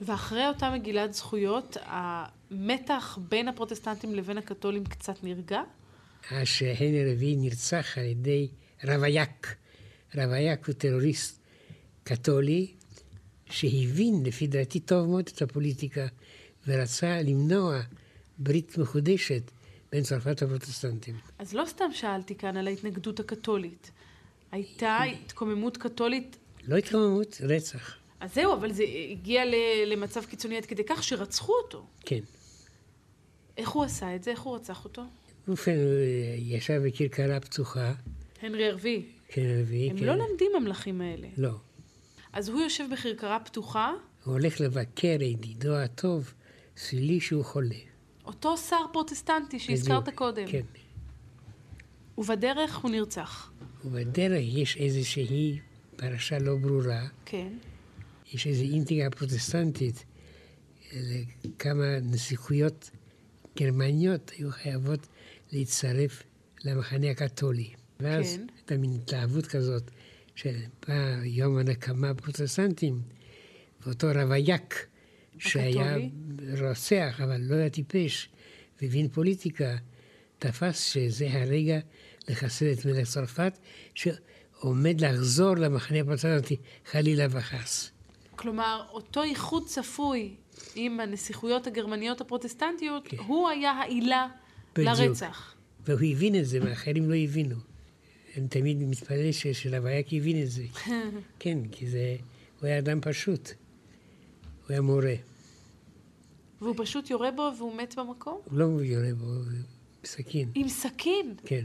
ואחרי 0.09 0.49
אותה 0.49 0.71
מגילת 0.71 1.15
זכויות, 1.15 1.77
המתח 1.85 3.19
בין 3.29 3.49
הפרוטסטנטים 3.49 4.15
לבין 4.15 4.39
הקתולים 4.39 4.85
קצת 4.85 5.25
נרגע? 5.25 5.61
שהנרי 6.45 7.09
הרביעי 7.09 7.37
נרצח 7.37 7.99
על 7.99 8.05
ידי 8.05 8.49
רוויאק. 8.85 9.57
רוויאק 10.15 10.67
הוא 10.67 10.75
טרוריסט 10.75 11.41
קתולי 12.05 12.75
שהבין, 13.51 14.23
לפי 14.27 14.47
דעתי, 14.47 14.81
טוב 14.81 15.09
מאוד 15.09 15.31
את 15.35 15.43
הפוליטיקה, 15.43 16.07
ורצה 16.67 17.23
למנוע 17.23 17.81
ברית 18.39 18.79
מחודשת 18.79 19.43
בין 19.93 20.03
צרפת 20.03 20.43
לפרוטסטנטים. 20.43 21.17
אז 21.39 21.55
לא 21.55 21.65
סתם 21.67 21.93
שאלתי 21.93 22.35
כאן 22.35 22.57
על 22.57 22.67
ההתנגדות 22.67 23.21
הקתולית. 23.21 23.91
הייתה 24.53 25.03
התקוממות 25.03 25.77
קתולית, 25.77 26.37
לא 26.69 26.77
התקוממות, 26.77 27.41
רצח. 27.41 27.98
אז 28.21 28.35
זהו, 28.35 28.53
אבל 28.53 28.73
זה 28.73 28.85
הגיע 29.11 29.43
למצב 29.87 30.25
קיצוני 30.25 30.57
עד 30.57 30.67
כדי 30.67 30.83
כך 30.87 31.03
שרצחו 31.03 31.53
אותו. 31.65 31.87
כן. 32.01 32.21
איך 33.57 33.69
הוא 33.69 33.85
עשה 33.85 34.15
את 34.15 34.25
זה? 34.25 34.31
איך 34.31 34.41
הוא 34.41 34.57
רצח 34.57 34.85
אותו? 34.85 35.03
ובכן, 35.49 35.77
הוא 35.77 35.99
ישב 36.37 36.83
בכרכרה 36.87 37.41
פתוחה, 37.41 37.93
הנרי 38.43 38.69
הרביעי. 38.69 39.03
כן, 39.29 39.43
הרביעי, 39.59 39.91
הם 39.91 39.99
כן. 39.99 40.05
לא 40.05 40.15
למדים 40.15 40.51
המלכים 40.57 41.01
האלה. 41.01 41.29
לא. 41.37 41.51
אז 42.33 42.49
הוא 42.49 42.61
יושב 42.61 42.85
בכרכרה 42.93 43.41
פתוחה, 43.41 43.93
הוא 44.25 44.33
הולך 44.33 44.61
לבקר 44.61 45.23
ידידו 45.23 45.75
הטוב, 45.75 46.35
סילי 46.77 47.21
שהוא 47.21 47.45
חולה. 47.45 47.77
אותו 48.25 48.57
שר 48.57 48.85
פרוטסטנטי 48.93 49.59
שהזכרת 49.59 50.03
בדיוק, 50.03 50.19
קודם. 50.19 50.47
כן. 50.47 50.65
ובדרך 52.19 52.77
הוא 52.77 52.91
נרצח. 52.91 53.53
ובדרך 53.85 54.43
יש 54.43 54.77
איזושהי 54.77 55.59
פרשה 55.97 56.39
לא 56.39 56.57
ברורה, 56.57 57.07
כן. 57.25 57.53
יש 58.33 58.47
איזו 58.47 58.63
אינטריגה 58.63 59.11
פרוטסטנטית, 59.11 60.05
כמה 61.59 62.01
נסיכויות 62.03 62.91
גרמניות 63.59 64.31
היו 64.37 64.51
חייבות 64.51 65.07
להצטרף 65.53 66.23
למחנה 66.65 67.11
הקתולי. 67.11 67.71
ואז 68.01 68.37
כן. 68.37 68.47
הייתה 68.57 68.77
מין 68.77 68.91
התלהבות 68.95 69.47
כזאת, 69.47 69.91
שבא 70.35 71.21
יום 71.25 71.59
הנקמה 71.59 72.11
הפרוטסטנטים, 72.11 73.03
ואותו 73.87 74.07
רוויאק, 74.15 74.87
שהיה 75.39 75.97
רוצח, 76.61 77.21
אבל 77.25 77.41
לא 77.41 77.55
היה 77.55 77.71
טיפש, 77.71 78.29
והבין 78.83 79.09
פוליטיקה, 79.09 79.77
תפס 80.39 80.85
שזה 80.85 81.29
הרגע 81.31 81.79
לחסל 82.29 82.73
את 82.73 82.87
מלך 82.87 83.09
צרפת, 83.09 83.59
שעומד 83.95 85.01
לחזור 85.01 85.57
למחנה 85.57 86.01
הפרוטסטנטי, 86.01 86.57
חלילה 86.91 87.27
וחס. 87.31 87.91
כלומר, 88.39 88.85
אותו 88.91 89.23
איחוד 89.23 89.67
צפוי 89.67 90.35
עם 90.75 91.01
הנסיכויות 91.01 91.67
הגרמניות 91.67 92.21
הפרוטסטנטיות, 92.21 93.09
כן. 93.09 93.17
הוא 93.27 93.49
היה 93.49 93.71
העילה 93.71 94.29
בדיוק. 94.75 94.99
לרצח. 94.99 95.55
והוא 95.87 96.01
הבין 96.13 96.35
את 96.35 96.47
זה, 96.47 96.59
ואחרים 96.63 97.11
לא 97.11 97.15
הבינו. 97.15 97.57
אני 98.37 98.49
תמיד 98.49 98.77
מתפלא 98.83 99.33
שלוויאק 99.33 100.07
הבין 100.13 100.43
את 100.43 100.51
זה. 100.51 100.63
כן, 101.41 101.59
כי 101.73 101.87
זה... 101.87 102.17
הוא 102.61 102.67
היה 102.67 102.79
אדם 102.79 103.01
פשוט. 103.01 103.49
הוא 103.49 104.67
היה 104.69 104.81
מורה. 104.81 105.15
והוא 106.61 106.75
פשוט 106.79 107.11
יורה 107.11 107.31
בו 107.31 107.51
והוא 107.59 107.77
מת 107.77 107.95
במקום? 107.99 108.41
הוא 108.45 108.59
לא 108.59 108.65
יורה 108.83 109.15
בו, 109.15 109.27
בסכין. 110.03 110.51
עם 110.55 110.69
סכין? 110.69 111.35
כן. 111.45 111.65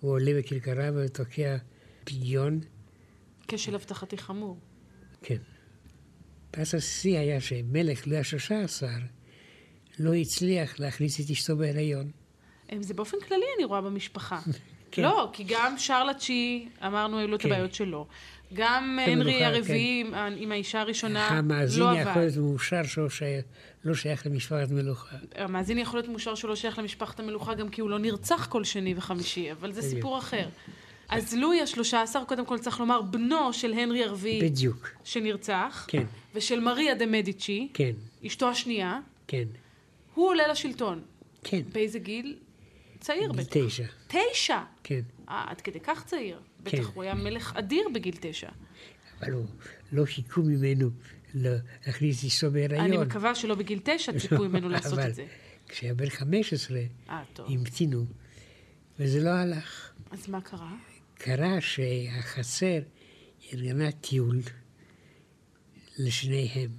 הוא 0.00 0.10
עולה 0.10 0.32
בכרכרה 0.38 0.90
ותוקע 0.94 1.56
פגיון. 2.04 2.60
כשל 3.48 3.74
אבטחתי 3.74 4.18
חמור. 4.18 4.56
כן. 5.22 5.38
פס 6.50 6.74
השיא 6.74 7.18
היה 7.18 7.40
שמלך 7.40 8.06
לואי 8.06 8.18
השלושה 8.18 8.60
עשר 8.60 8.86
לא 9.98 10.14
הצליח 10.14 10.80
להכניס 10.80 11.20
את 11.20 11.30
אשתו 11.30 11.56
בהיריון. 11.56 12.10
זה 12.80 12.94
באופן 12.94 13.16
כללי 13.28 13.44
אני 13.56 13.64
רואה 13.64 13.80
במשפחה. 13.80 14.38
כן. 14.90 15.02
לא, 15.02 15.30
כי 15.32 15.44
גם 15.48 15.78
שרל 15.78 16.10
התשיעי, 16.10 16.68
אמרנו, 16.86 17.18
היו 17.18 17.28
לו 17.28 17.38
כן. 17.38 17.48
את 17.48 17.52
הבעיות 17.52 17.74
שלו. 17.74 18.06
גם 18.52 18.98
הנרי 19.06 19.44
הרביעי 19.44 20.04
כן. 20.10 20.32
עם 20.36 20.52
האישה 20.52 20.80
הראשונה 20.80 21.28
לא 21.30 21.38
עבד. 21.38 21.38
המאזין 21.38 21.98
יכול 21.98 22.22
להיות 22.22 22.36
מאושר 22.36 22.82
שהוא 22.82 23.08
לא 23.84 23.94
שייך 23.94 24.26
למשפחת 24.26 24.70
מלוכה. 24.70 25.16
המאזין 25.34 25.78
יכול 25.78 25.98
להיות 25.98 26.08
מאושר 26.08 26.34
שהוא 26.34 26.48
לא 26.48 26.56
שייך 26.56 26.78
למשפחת 26.78 27.20
המלוכה 27.20 27.54
גם 27.54 27.68
כי 27.68 27.80
הוא 27.80 27.90
לא 27.90 27.98
נרצח 27.98 28.46
כל 28.46 28.64
שני 28.64 28.94
וחמישי, 28.96 29.52
אבל 29.52 29.72
זה 29.72 29.82
סיפור 29.82 30.18
אחר. 30.18 30.48
אז 31.08 31.34
לואי 31.34 31.60
השלושה 31.60 32.02
עשר, 32.02 32.24
קודם 32.24 32.46
כל 32.46 32.58
צריך 32.58 32.80
לומר, 32.80 33.02
בנו 33.02 33.52
של 33.52 33.72
הנרי 33.72 34.04
הרביעי. 34.04 34.42
בדיוק. 34.42 34.88
שנרצח. 35.04 35.86
כן. 35.88 36.04
ושל 36.34 36.60
מריה 36.60 36.94
דה 36.94 37.06
מדיצ'י. 37.06 37.68
כן. 37.74 37.92
אשתו 38.26 38.48
השנייה. 38.48 39.00
כן. 39.26 39.44
הוא 40.14 40.28
עולה 40.28 40.48
לשלטון. 40.48 41.02
כן. 41.44 41.62
באיזה 41.72 41.98
גיל? 41.98 42.36
צעיר 43.00 43.32
בטח. 43.32 43.66
תשע. 43.66 43.84
תשע? 44.08 44.60
כן. 44.82 45.00
אה, 45.28 45.44
עד 45.48 45.60
כדי 45.60 45.80
כך 45.80 46.04
צעיר. 46.04 46.40
כן. 46.64 46.78
בטח 46.78 46.90
הוא 46.94 47.02
היה 47.02 47.14
מלך 47.14 47.56
אדיר 47.56 47.88
בגיל 47.94 48.14
תשע. 48.20 48.48
אבל 49.20 49.32
הוא 49.32 49.44
לא 49.92 50.04
חיכו 50.04 50.40
ממנו 50.42 50.90
להכניס 51.34 52.24
אשתו 52.24 52.50
בהיריון. 52.50 52.84
אני 52.84 52.96
מקווה 52.96 53.34
שלא 53.34 53.54
בגיל 53.54 53.80
תשע 53.82 54.18
ציפו 54.18 54.38
ממנו 54.38 54.68
לעשות 54.68 54.98
את 54.98 55.14
זה. 55.14 55.26
כשהיה 55.68 55.94
בן 55.94 56.08
חמש 56.08 56.52
עשרה, 56.52 56.80
המתינו, 57.38 58.04
וזה 58.98 59.20
לא 59.24 59.30
הלך. 59.30 59.92
אז 60.10 60.28
מה 60.28 60.40
קרה? 60.40 60.72
קרה 61.18 61.60
שהחצר 61.60 62.78
ארגנה 63.52 63.92
טיול 63.92 64.40
לשניהם. 65.98 66.70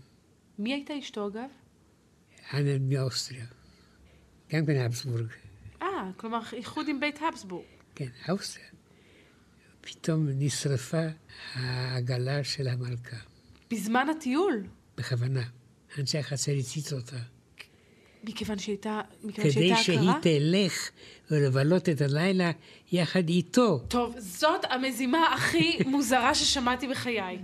מי 0.59 0.73
הייתה 0.73 0.93
אשתו 0.99 1.27
אגב? 1.27 1.49
אנה 2.53 2.79
מאוסטריה. 2.79 3.45
גם 4.49 4.65
כן 4.65 4.75
הבסבורג. 4.75 5.27
אה, 5.81 5.87
כלומר 6.17 6.41
איחוד 6.53 6.87
עם 6.87 6.99
בית 6.99 7.19
הבסבורג. 7.21 7.65
כן, 7.95 8.09
אוסטריה. 8.29 8.67
פתאום 9.81 10.27
נשרפה 10.29 11.07
העגלה 11.53 12.43
של 12.43 12.67
המלכה. 12.67 13.17
בזמן 13.71 14.07
הטיול? 14.09 14.67
בכוונה. 14.97 15.43
אנשי 15.99 16.17
החצר 16.17 16.51
הציצו 16.51 16.95
אותה. 16.95 17.17
מכיוון 18.23 18.59
שהייתה, 18.59 19.01
הכרה? 19.29 19.45
כדי 19.51 19.75
שהיא 19.75 20.11
תלך 20.21 20.89
ולבלות 21.31 21.89
את 21.89 22.01
הלילה 22.01 22.51
יחד 22.91 23.29
איתו. 23.29 23.79
טוב, 23.87 24.15
זאת 24.17 24.65
המזימה 24.69 25.33
הכי 25.33 25.77
מוזרה 25.91 26.35
ששמעתי 26.35 26.87
בחיי. 26.87 27.39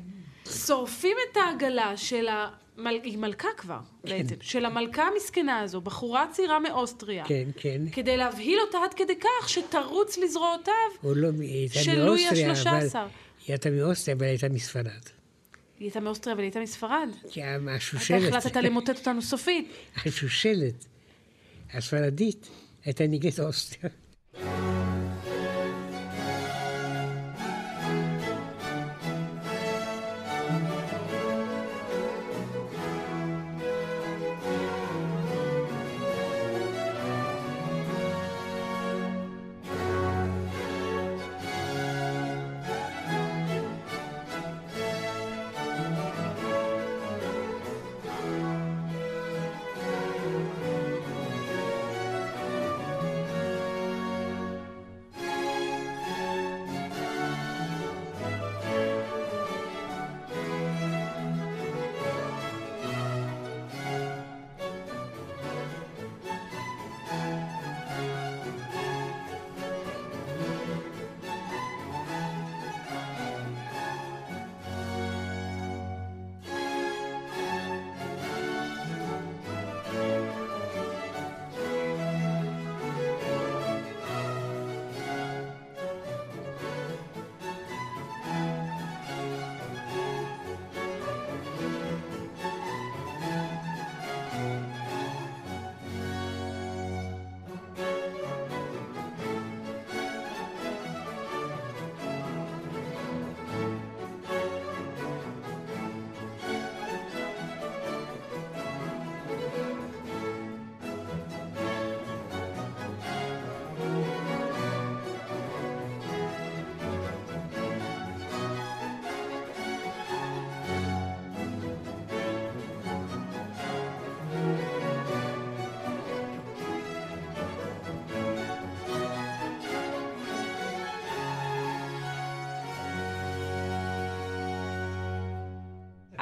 שורפים 0.65 1.17
את 1.31 1.37
העגלה 1.37 1.97
של 1.97 2.27
ה... 2.27 2.49
מל... 2.77 2.99
היא 3.03 3.17
מלכה 3.17 3.47
כבר, 3.57 3.79
כן. 4.05 4.17
בעצם, 4.17 4.35
של 4.41 4.65
המלכה 4.65 5.03
המסכנה 5.03 5.59
הזו, 5.59 5.81
בחורה 5.81 6.25
צעירה 6.31 6.59
מאוסטריה. 6.59 7.25
כן, 7.25 7.49
כן. 7.57 7.81
כדי 7.91 8.17
להבהיל 8.17 8.59
אותה 8.59 8.77
עד 8.83 8.93
כדי 8.93 9.15
כך 9.15 9.49
שתרוץ 9.49 10.17
לזרועותיו 10.17 10.73
לא, 11.03 11.29
של 11.69 12.05
לואי 12.05 12.27
השלושה 12.27 12.77
עשר. 12.77 12.99
היא 12.99 13.53
הייתה 13.53 13.69
מאוסטריה, 13.69 14.17
אבל 14.17 14.25
הייתה 14.25 14.49
מספרד. 14.49 14.91
היא 15.83 15.89
הייתה 15.89 15.99
מאוסטריה, 15.99 16.33
אבל 16.33 16.41
היא 16.41 16.47
הייתה 16.47 16.59
מספרד? 16.59 17.09
כן, 17.31 17.61
השושלת. 17.69 18.27
אתה 18.27 18.37
החלטת 18.37 18.55
למוטט 18.55 18.89
אותנו 18.89 19.21
סופית. 19.21 19.67
השושלת 20.05 20.85
הספרדית 21.73 22.47
הייתה 22.85 23.07
נגד 23.07 23.39
אוסטריה. 23.39 23.93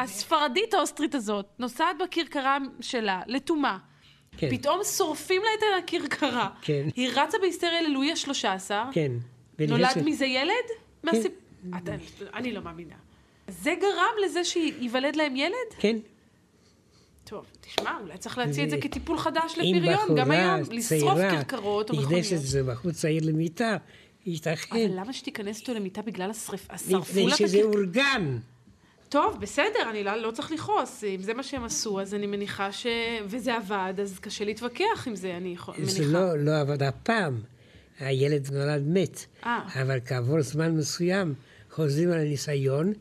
הספרדית 0.02 0.74
האוסטרית 0.74 1.16
הזאת 1.16 1.46
נוסעת 1.60 1.96
בכרכרה 2.04 2.58
שלה, 2.82 3.22
לתומה. 3.28 3.78
כן. 4.38 4.50
פתאום 4.50 4.84
שורפים 4.84 5.42
לה 5.42 5.50
את 5.58 5.84
הכרכרה. 5.84 6.50
כן. 6.62 6.88
היא 6.96 7.10
רצה 7.10 7.38
בהיסטריה 7.42 7.82
ללואי 7.82 8.12
השלושה 8.12 8.54
עשר. 8.54 8.84
כן. 8.92 9.12
נולד 9.60 10.04
מזה 10.06 10.26
ילד? 10.26 10.52
כן. 10.68 11.08
מהסיפ... 11.08 11.32
אתה, 11.78 11.92
אני 12.34 12.52
לא 12.54 12.62
מאמינה. 12.62 12.96
זה 13.48 13.74
גרם 13.82 14.14
לזה 14.26 14.44
שייוולד 14.44 15.16
להם 15.16 15.36
ילד? 15.36 15.54
כן. 15.80 15.98
טוב, 17.24 17.46
תשמע, 17.62 17.98
אולי 18.02 18.18
צריך 18.18 18.38
להציע 18.38 18.64
את 18.64 18.70
זה 18.70 18.78
כטיפול 18.82 19.18
חדש 19.18 19.54
לפריון, 19.58 20.16
גם 20.16 20.32
היום, 20.32 20.62
לשרוף 20.72 21.20
כרכרות 21.32 21.90
או 21.90 21.96
מכוניות. 21.96 22.32
איזה 22.32 22.64
בחור 22.64 22.92
צעיר 22.92 23.24
למיטה, 23.26 23.78
ייתכן. 24.26 24.76
אבל 24.76 25.00
למה 25.00 25.14
שתיכנס 25.14 25.60
איתו 25.60 25.74
למיטה 25.74 26.02
בגלל 26.02 26.30
השרפה? 26.30 26.78
שרפו 26.78 27.00
מפני 27.00 27.26
לה 27.26 27.34
את 27.34 27.38
שזה? 27.38 27.64
אורגן. 27.64 28.38
טוב, 29.12 29.38
בסדר, 29.42 29.90
אני 29.90 30.04
לא, 30.04 30.16
לא 30.16 30.32
צריך 30.32 30.52
לכעוס. 30.52 31.04
אם 31.04 31.22
זה 31.22 31.34
מה 31.34 31.44
שהם 31.44 31.64
עשו, 31.64 32.02
אז 32.02 32.14
אני 32.14 32.28
מניחה 32.28 32.72
ש... 32.72 32.88
וזה 33.26 33.56
עבד, 33.56 33.94
אז 34.02 34.20
קשה 34.20 34.46
להתווכח 34.46 35.08
עם 35.08 35.16
זה, 35.16 35.38
אני 35.38 35.54
יכול- 35.54 35.76
מניחה. 35.78 35.92
זה 35.92 36.06
לא, 36.06 36.38
לא 36.38 36.60
עבד 36.60 36.84
אף 36.84 36.94
פעם. 37.04 37.42
הילד 38.00 38.54
נולד 38.54 38.84
מת. 38.88 39.26
אה. 39.46 39.60
אבל 39.82 40.00
כעבור 40.06 40.42
זמן 40.42 40.72
מסוים 40.72 41.34
חוזרים 41.72 42.12
על 42.12 42.20
הניסיון, 42.20 42.94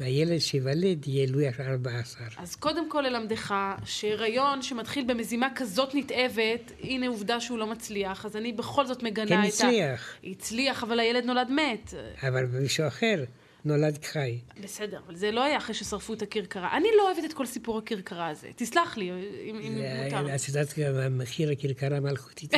והילד 0.00 0.38
שיוולד 0.38 1.08
יהיה 1.08 1.26
לואי 1.30 1.48
ה-14. 1.48 1.90
אז 2.36 2.56
קודם 2.56 2.90
כל 2.90 3.00
ללמדך 3.00 3.54
שהיריון 3.84 4.62
שמתחיל 4.62 5.04
במזימה 5.06 5.48
כזאת 5.54 5.94
נתעבת, 5.94 6.72
הנה 6.82 7.08
עובדה 7.08 7.40
שהוא 7.40 7.58
לא 7.58 7.66
מצליח, 7.66 8.26
אז 8.26 8.36
אני 8.36 8.52
בכל 8.52 8.86
זאת 8.86 9.02
מגנה 9.02 9.26
כן 9.26 9.38
את 9.38 9.44
ה... 9.44 9.46
הצליח, 9.46 10.14
הצליח, 10.24 10.82
אבל 10.82 11.00
הילד 11.00 11.24
נולד 11.24 11.50
מת. 11.50 11.94
אבל 12.28 12.44
מישהו 12.46 12.86
אחר 12.86 13.24
נולד 13.64 14.04
חי. 14.04 14.38
בסדר, 14.62 15.00
אבל 15.06 15.16
זה 15.16 15.30
לא 15.30 15.44
היה 15.44 15.56
אחרי 15.56 15.74
ששרפו 15.74 16.14
את 16.14 16.22
הכרכרה. 16.22 16.76
אני 16.76 16.88
לא 16.98 17.10
אוהבת 17.10 17.24
את 17.24 17.32
כל 17.32 17.46
סיפור 17.46 17.78
הכרכרה 17.78 18.28
הזה. 18.28 18.50
תסלח 18.56 18.96
לי, 18.96 19.10
אם, 19.10 19.60
אם 19.62 19.72
מותר. 20.04 20.34
את 20.34 20.48
יודעת 20.48 20.78
גם 20.78 21.18
מחיר 21.18 21.50
הכרכרה 21.50 21.96
המלכותית? 21.96 22.54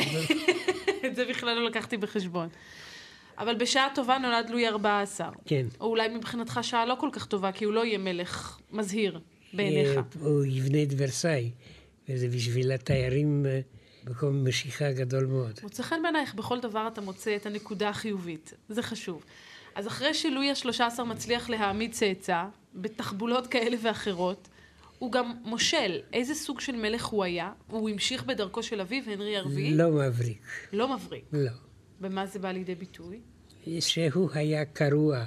את 1.05 1.15
זה 1.15 1.25
בכלל 1.25 1.55
לא 1.55 1.65
לקחתי 1.65 1.97
בחשבון. 1.97 2.49
אבל 3.37 3.55
בשעה 3.55 3.87
טובה 3.95 4.17
נולד 4.17 4.49
לואי 4.49 4.67
14. 4.67 5.29
כן. 5.45 5.65
או 5.79 5.85
אולי 5.85 6.07
מבחינתך 6.07 6.59
שעה 6.61 6.85
לא 6.85 6.95
כל 6.99 7.09
כך 7.11 7.25
טובה, 7.25 7.51
כי 7.51 7.65
הוא 7.65 7.73
לא 7.73 7.85
יהיה 7.85 7.97
מלך 7.97 8.59
מזהיר 8.71 9.19
בעיניך. 9.53 9.97
אה, 9.97 10.01
הוא 10.19 10.45
יבנה 10.45 10.83
את 10.83 10.87
ורסאי, 10.97 11.51
וזה 12.09 12.27
בשביל 12.27 12.71
התיירים 12.71 13.45
אה, 13.45 13.59
מקום 14.09 14.47
משיכה 14.47 14.91
גדול 14.91 15.25
מאוד. 15.25 15.59
מוצא 15.63 15.83
חן 15.83 16.01
בעינייך, 16.03 16.33
בכל 16.33 16.59
דבר 16.59 16.87
אתה 16.87 17.01
מוצא 17.01 17.35
את 17.35 17.45
הנקודה 17.45 17.89
החיובית. 17.89 18.53
זה 18.69 18.83
חשוב. 18.83 19.23
אז 19.75 19.87
אחרי 19.87 20.13
שלואי 20.13 20.49
ה-13 20.49 21.03
מצליח 21.03 21.49
להעמיד 21.49 21.91
צאצא, 21.91 22.43
בתחבולות 22.75 23.47
כאלה 23.47 23.77
ואחרות, 23.81 24.47
הוא 24.99 25.11
גם 25.11 25.33
מושל. 25.43 25.99
איזה 26.13 26.35
סוג 26.35 26.59
של 26.59 26.75
מלך 26.75 27.05
הוא 27.05 27.23
היה? 27.23 27.51
הוא 27.67 27.89
המשיך 27.89 28.23
בדרכו 28.23 28.63
של 28.63 28.81
אביו, 28.81 29.03
הנרי 29.07 29.37
הרביעי? 29.37 29.73
לא 29.73 29.91
מבריק, 29.91 30.41
לא 30.73 30.95
מבריק. 30.95 31.23
לא. 31.33 31.51
במה 31.99 32.25
זה 32.25 32.39
בא 32.39 32.51
לידי 32.51 32.75
ביטוי? 32.75 33.19
שהוא 33.79 34.29
היה 34.33 34.65
קרוע 34.65 35.25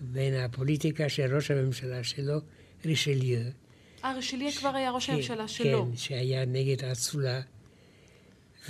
בין 0.00 0.34
הפוליטיקה 0.34 1.08
של 1.08 1.34
ראש 1.36 1.50
הממשלה 1.50 2.04
שלו, 2.04 2.38
רישליו. 2.84 3.38
אה, 4.04 4.16
רשליה 4.18 4.52
כבר 4.52 4.76
היה 4.76 4.90
ראש 4.90 5.06
כן, 5.06 5.12
הממשלה 5.12 5.48
שלו. 5.48 5.86
כן, 5.90 5.96
שהיה 5.96 6.44
נגד 6.44 6.84
האצולה. 6.84 7.40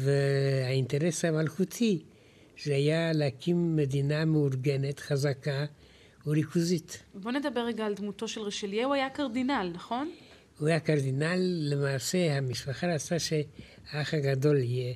והאינטרס 0.01 1.25
המלכותי 1.25 2.03
זה 2.63 2.75
היה 2.75 3.13
להקים 3.13 3.77
מדינה 3.77 4.25
מאורגנת, 4.25 5.01
חזקה 5.01 5.65
וריכוזית. 6.27 7.03
בוא 7.15 7.33
נדבר 7.33 7.61
רגע 7.61 7.87
על 7.87 7.95
דמותו 7.95 8.29
של 8.29 8.41
רשליה, 8.41 8.87
הוא 8.87 8.95
היה 8.95 9.11
קרדינל, 9.11 9.71
נכון? 9.75 10.11
הוא 10.59 10.69
היה 10.69 10.81
קרדינל, 10.81 11.39
למעשה 11.71 12.37
המשפחה 12.37 12.87
רצתה 12.87 13.19
שהאח 13.19 14.15
הגדול 14.15 14.57
יהיה, 14.57 14.95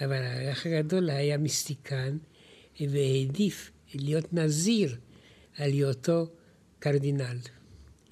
אבל 0.00 0.22
האח 0.22 0.66
הגדול 0.66 1.10
היה 1.10 1.38
מיסטיקן 1.38 2.16
והעדיף 2.80 3.70
להיות 3.94 4.32
נזיר 4.32 4.96
על 5.58 5.70
היותו 5.70 6.26
קרדינל. 6.78 7.36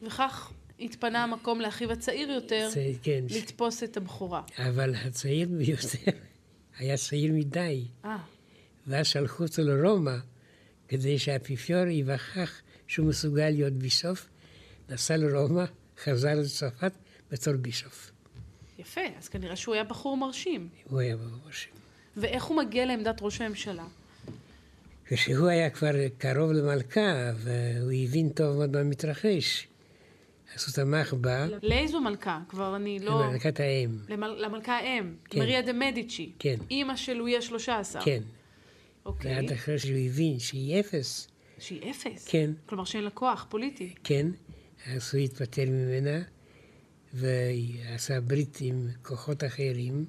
וכך 0.03 0.53
התפנה 0.81 1.25
המקום 1.25 1.61
לאחיו 1.61 1.93
הצעיר 1.93 2.31
יותר 2.31 2.69
זה, 2.73 2.91
כן, 3.03 3.25
לתפוס 3.31 3.83
את 3.83 3.97
הבכורה. 3.97 4.43
אבל 4.59 4.95
הצעיר 4.95 5.49
ביותר 5.49 6.11
היה 6.79 6.97
צעיר 6.97 7.33
מדי, 7.33 7.85
אה, 8.05 8.19
ואז 8.91 9.07
שלחו 9.07 9.45
אותו 9.45 9.63
לרומא 9.63 10.17
כדי 10.89 11.19
שהאפיפיור 11.19 11.87
ייווכח 11.87 12.61
שהוא 12.87 13.07
מסוגל 13.07 13.51
להיות 13.51 13.73
בישוף, 13.73 14.29
נסע 14.89 15.17
לרומא, 15.17 15.65
חזר 16.05 16.35
לצרפת 16.35 16.93
בתור 17.31 17.55
בישוף. 17.55 18.11
יפה, 18.79 19.01
אז 19.19 19.29
כנראה 19.29 19.57
שהוא 19.57 19.75
היה 19.75 19.85
בחור 19.85 20.17
מרשים. 20.17 20.69
הוא 20.85 21.01
היה 21.01 21.17
בראש. 21.17 21.69
ואיך 22.17 22.45
הוא 22.45 22.57
מגיע 22.57 22.87
לעמדת 22.87 23.23
ראש 23.23 23.41
הממשלה? 23.41 23.85
כשהוא 25.07 25.49
היה 25.49 25.71
כבר 25.71 26.09
קרוב 26.19 26.53
למלכה, 26.53 27.31
והוא 27.37 27.93
הבין 28.05 28.29
טוב 28.29 28.57
מאוד 28.57 28.71
מה 28.71 28.83
מתרחש, 28.83 29.67
אז 30.55 30.65
הוא 30.67 30.75
תמך 30.75 31.15
בה, 31.15 31.47
לאיזו 31.63 32.01
מלכה? 32.01 32.41
כבר 32.49 32.77
אני 32.77 32.99
לא... 32.99 33.23
למלכת 33.27 33.61
האם. 33.61 33.99
למל... 34.09 34.37
למלכה 34.39 34.77
האם, 34.77 35.15
כן. 35.25 35.39
מריה 35.39 35.63
דה 35.63 35.73
מדיצ'י. 35.73 36.33
כן. 36.39 36.57
אימא 36.71 36.97
של 36.97 37.13
לואי 37.13 37.37
ה-13. 37.37 38.01
כן. 38.05 38.23
אוקיי. 39.05 39.35
ועד 39.35 39.53
אחרי 39.53 39.79
שהוא 39.79 39.97
הבין 40.07 40.39
שהיא 40.39 40.81
אפס, 40.81 41.29
שהיא 41.59 41.91
אפס. 41.91 42.29
כן, 42.29 42.51
כלומר 42.67 42.85
שאין 42.85 43.05
לה 43.05 43.11
כוח 43.11 43.47
פוליטי. 43.49 43.95
כן, 44.05 44.27
אז 44.87 45.15
הוא 45.15 45.21
התפטר 45.21 45.65
ממנה, 45.67 46.23
ועשה 47.15 48.21
ברית 48.21 48.59
עם 48.61 48.89
כוחות 49.03 49.45
אחרים, 49.45 50.05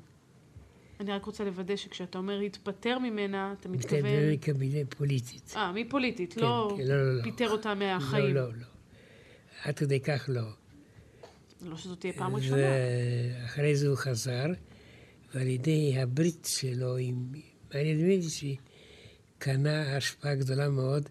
אני 1.02 1.12
רק 1.12 1.26
רוצה 1.26 1.44
לוודא 1.44 1.76
שכשאתה 1.76 2.18
אומר 2.18 2.40
התפטר 2.40 3.00
ממנה, 3.00 3.54
אתה 3.60 3.70
מתכוון 3.70 4.00
מתכוון... 4.00 4.30
לקבינט 4.32 4.94
פוליטית. 4.94 5.54
אה, 5.56 5.72
מי 5.72 5.86
פוליטית, 5.86 6.34
כן, 6.34 6.42
לא 6.42 6.76
כן, 6.78 6.88
לא, 6.88 6.96
לא, 6.96 7.18
לא. 7.18 7.24
פיטר 7.24 7.50
אותה 7.50 7.74
מהחיים. 7.76 8.36
לא, 8.36 8.42
לא, 8.42 8.54
לא. 8.54 8.66
עד 9.64 9.78
כדי 9.78 10.00
כך 10.00 10.30
לא. 10.34 10.42
לא 11.62 11.78
שזאת 11.78 12.00
תהיה 12.00 12.14
פעם 12.14 12.36
ראשונה. 12.36 12.62
ואחרי 13.42 13.76
זה 13.76 13.88
הוא 13.88 13.98
חזר, 13.98 14.46
ועל 15.34 15.48
ידי 15.48 15.94
הברית 15.98 16.48
שלו 16.52 16.98
עם 16.98 17.32
מריה 17.74 17.96
דמדיצ'י, 17.96 18.56
קנה 19.44 19.98
השפעה 19.98 20.36
גדולה 20.36 20.70
מאוד 20.70 21.10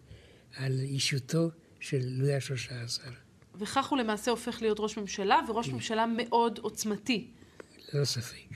על 0.56 0.80
אישיותו 0.80 1.50
של 1.80 2.00
לואי 2.02 2.34
ה-13. 2.34 3.08
וכך 3.54 3.88
הוא 3.88 3.98
למעשה 3.98 4.30
הופך 4.30 4.62
להיות 4.62 4.80
ראש 4.80 4.98
ממשלה, 4.98 5.40
וראש 5.48 5.66
כן. 5.66 5.72
ממשלה 5.72 6.06
מאוד 6.06 6.58
עוצמתי. 6.58 7.30
ללא 7.92 8.04
ספק. 8.04 8.54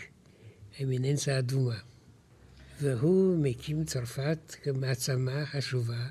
אמיננציה 0.83 1.39
אדומה. 1.39 1.79
והוא 2.81 3.39
מקים 3.43 3.85
צרפת 3.85 4.57
כמעצמה 4.63 5.47
חשובה, 5.47 6.07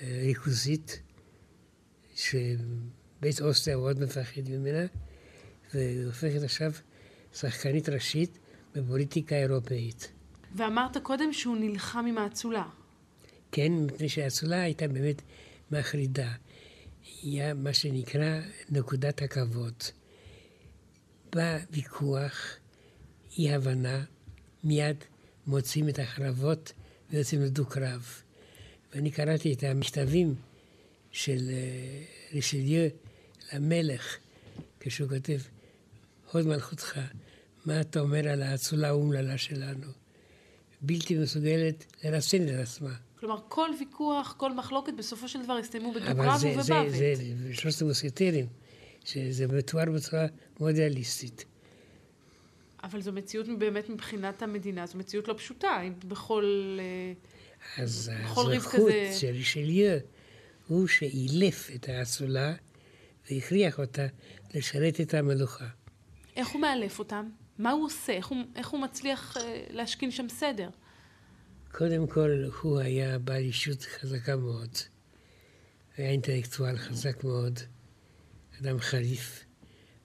אה, 0.00 0.22
ריכוזית, 0.26 1.02
שבית 2.14 3.40
אוסטריה 3.40 3.76
מאוד 3.76 4.00
מפחד 4.00 4.48
ממנה, 4.48 4.86
והופכת 5.74 6.42
עכשיו 6.42 6.72
שחקנית 7.34 7.88
ראשית 7.88 8.38
בפוליטיקה 8.74 9.36
האירופאית. 9.36 10.15
ואמרת 10.56 10.96
קודם 10.96 11.32
שהוא 11.32 11.56
נלחם 11.56 12.04
עם 12.08 12.18
האצולה. 12.18 12.68
כן, 13.52 13.72
מפני 13.72 14.08
שהאצולה 14.08 14.62
הייתה 14.62 14.88
באמת 14.88 15.22
מחרידה. 15.70 16.32
היה 17.22 17.54
מה 17.54 17.74
שנקרא 17.74 18.40
נקודת 18.70 19.22
הכבוד. 19.22 19.74
בא 21.34 21.58
ויכוח, 21.70 22.56
אי 23.38 23.54
הבנה, 23.54 24.04
מיד 24.64 24.96
מוצאים 25.46 25.88
את 25.88 25.98
החרבות 25.98 26.72
ויוצאים 27.10 27.42
לדו-קרב. 27.42 28.22
ואני 28.94 29.10
קראתי 29.10 29.52
את 29.52 29.62
המכתבים 29.62 30.34
של 31.12 31.50
אה, 31.50 32.02
רישליו 32.32 32.88
למלך, 33.52 34.16
כשהוא 34.80 35.08
כותב, 35.08 35.38
הוד 36.32 36.46
מלכותך, 36.46 37.00
מה 37.64 37.80
אתה 37.80 38.00
אומר 38.00 38.28
על 38.28 38.42
האצולה 38.42 38.88
האומללה 38.88 39.38
שלנו? 39.38 40.05
בלתי 40.80 41.14
מסוגלת 41.18 41.86
לרסן 42.04 42.48
את 42.48 42.54
עצמה. 42.62 42.94
כלומר, 43.20 43.38
כל 43.48 43.70
ויכוח, 43.80 44.34
כל 44.38 44.52
מחלוקת, 44.52 44.92
בסופו 44.98 45.28
של 45.28 45.42
דבר 45.42 45.52
הסתיימו 45.52 45.90
אבל 45.92 46.00
בדו-קרב 46.00 46.38
זה, 46.38 46.54
זה, 46.62 46.74
ובמוות. 46.74 46.92
זה, 46.92 47.14
זה 47.14 47.54
שלושת 47.54 47.82
המוסקטרים, 47.82 48.46
שזה 49.04 49.46
מתואר 49.46 49.90
בצורה 49.90 50.26
מאוד 50.60 50.74
ריאליסטית. 50.74 51.44
אבל 52.84 53.00
זו 53.00 53.12
מציאות 53.12 53.46
באמת 53.58 53.88
מבחינת 53.90 54.42
המדינה, 54.42 54.86
זו 54.86 54.98
מציאות 54.98 55.28
לא 55.28 55.34
פשוטה. 55.34 55.80
אם 55.82 55.92
בכל... 56.08 56.78
אה, 56.80 57.82
אז 57.82 58.10
בכל 58.24 58.46
ריב 58.46 58.62
כזה- 58.62 59.16
של 59.20 59.26
רישליו 59.26 59.98
הוא 60.68 60.86
שאילף 60.86 61.70
את 61.74 61.88
האצולה 61.88 62.54
והכריח 63.30 63.78
אותה 63.78 64.06
לשרת 64.54 65.00
את 65.00 65.14
המלוכה. 65.14 65.66
איך 66.36 66.48
הוא 66.48 66.60
מאלף 66.60 66.98
אותם? 66.98 67.28
מה 67.58 67.70
הוא 67.70 67.84
עושה? 67.84 68.12
איך 68.12 68.26
הוא, 68.26 68.38
איך 68.56 68.68
הוא 68.68 68.80
מצליח 68.80 69.36
אה, 69.36 69.64
להשכין 69.70 70.10
שם 70.10 70.28
סדר? 70.28 70.68
קודם 71.72 72.06
כל, 72.06 72.44
הוא 72.62 72.78
היה 72.78 73.18
בעל 73.18 73.42
אישות 73.42 73.82
חזקה 73.82 74.36
מאוד. 74.36 74.70
היה 75.96 76.10
אינטלקטואל 76.10 76.76
חזק 76.76 77.24
מאוד, 77.24 77.60
אדם 78.60 78.78
חריף. 78.78 79.44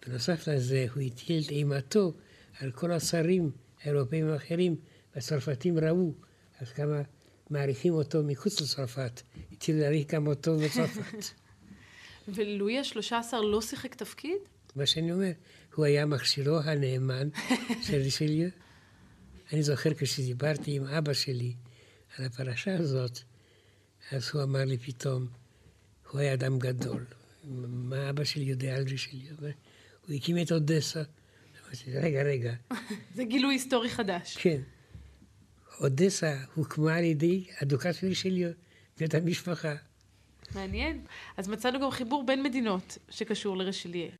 בנוסף 0.08 0.47
לזה, 0.47 0.86
הוא 0.95 1.04
הטיל 1.04 1.43
את 1.45 1.52
אימתו 1.52 2.14
על 2.60 2.72
כל 2.72 2.91
השרים 2.91 3.52
האירופאים 3.84 4.30
האחרים, 4.30 4.76
והצרפתים 5.16 5.80
ראו 5.80 6.14
עד 6.60 6.68
כמה 6.68 7.02
מעריכים 7.49 7.93
אותו 7.93 8.24
מחוץ 8.24 8.62
לצרפת. 8.62 9.22
התחילו 9.52 9.80
להעריך 9.80 10.14
גם 10.14 10.28
אותו 10.28 10.58
בצרפת. 10.58 11.26
ולואי 12.36 12.80
ה-13 12.80 13.36
לא 13.43 13.62
שיחק 13.62 13.95
תפקיד? 13.95 14.38
מה 14.76 14.86
שאני 14.86 15.12
אומר, 15.12 15.32
הוא 15.76 15.86
היה 15.86 16.05
מכשירו 16.05 16.57
הנאמן 16.57 17.30
של 17.86 17.97
רישליו. 17.97 18.49
אני 19.53 19.63
זוכר 19.63 19.93
כשדיברתי 19.93 20.76
עם 20.76 20.86
אבא 20.86 21.13
שלי 21.13 21.53
על 22.17 22.26
הפרשה 22.26 22.78
הזאת, 22.78 23.19
אז 24.11 24.30
הוא 24.34 24.43
אמר 24.43 24.65
לי 24.65 24.78
פתאום, 24.78 25.28
הוא 26.11 26.19
היה 26.19 26.34
אדם 26.34 26.59
גדול. 26.59 27.05
מה 27.67 28.09
אבא 28.09 28.24
שלי 28.24 28.43
יודע 28.43 28.76
על 28.76 28.84
רישליו? 28.84 29.36
הוא 30.07 30.15
הקים 30.15 30.38
את 30.41 30.51
אודסה. 30.51 31.03
אמרתי, 31.65 31.97
רגע, 31.97 32.24
רגע. 32.24 32.53
זה 33.15 33.24
גילוי 33.24 33.53
היסטורי 33.53 33.89
חדש. 33.89 34.38
כן. 34.38 34.61
אודסה 35.80 36.38
הוקמה 36.55 36.95
על 36.95 37.03
ידי 37.03 37.45
הדוכס 37.61 37.95
של 37.95 38.07
רישליו, 38.07 38.49
בית 38.97 39.13
המשפחה. 39.13 39.76
מעניין. 40.55 41.05
אז 41.38 41.47
מצאנו 41.47 41.80
גם 41.80 41.91
חיבור 41.91 42.26
בין 42.26 42.43
מדינות 42.43 42.97
שקשור 43.09 43.57
לרשליה. 43.57 44.11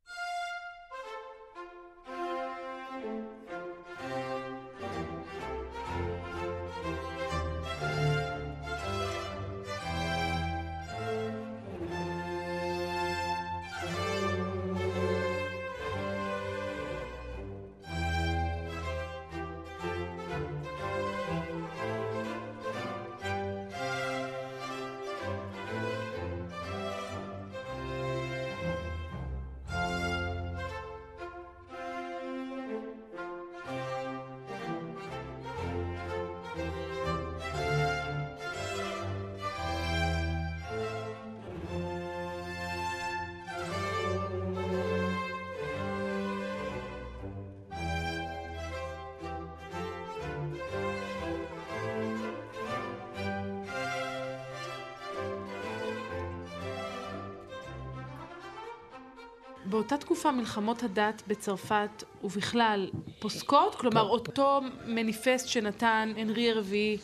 תקופה 60.22 60.36
מלחמות 60.36 60.82
הדת 60.82 61.22
בצרפת 61.26 62.04
ובכלל 62.24 62.90
פוסקות? 63.18 63.74
כלומר, 63.74 64.02
אותו 64.02 64.60
מניפסט 64.86 65.48
שנתן 65.48 66.12
הנרי 66.16 66.50
הרביעי 66.50 66.98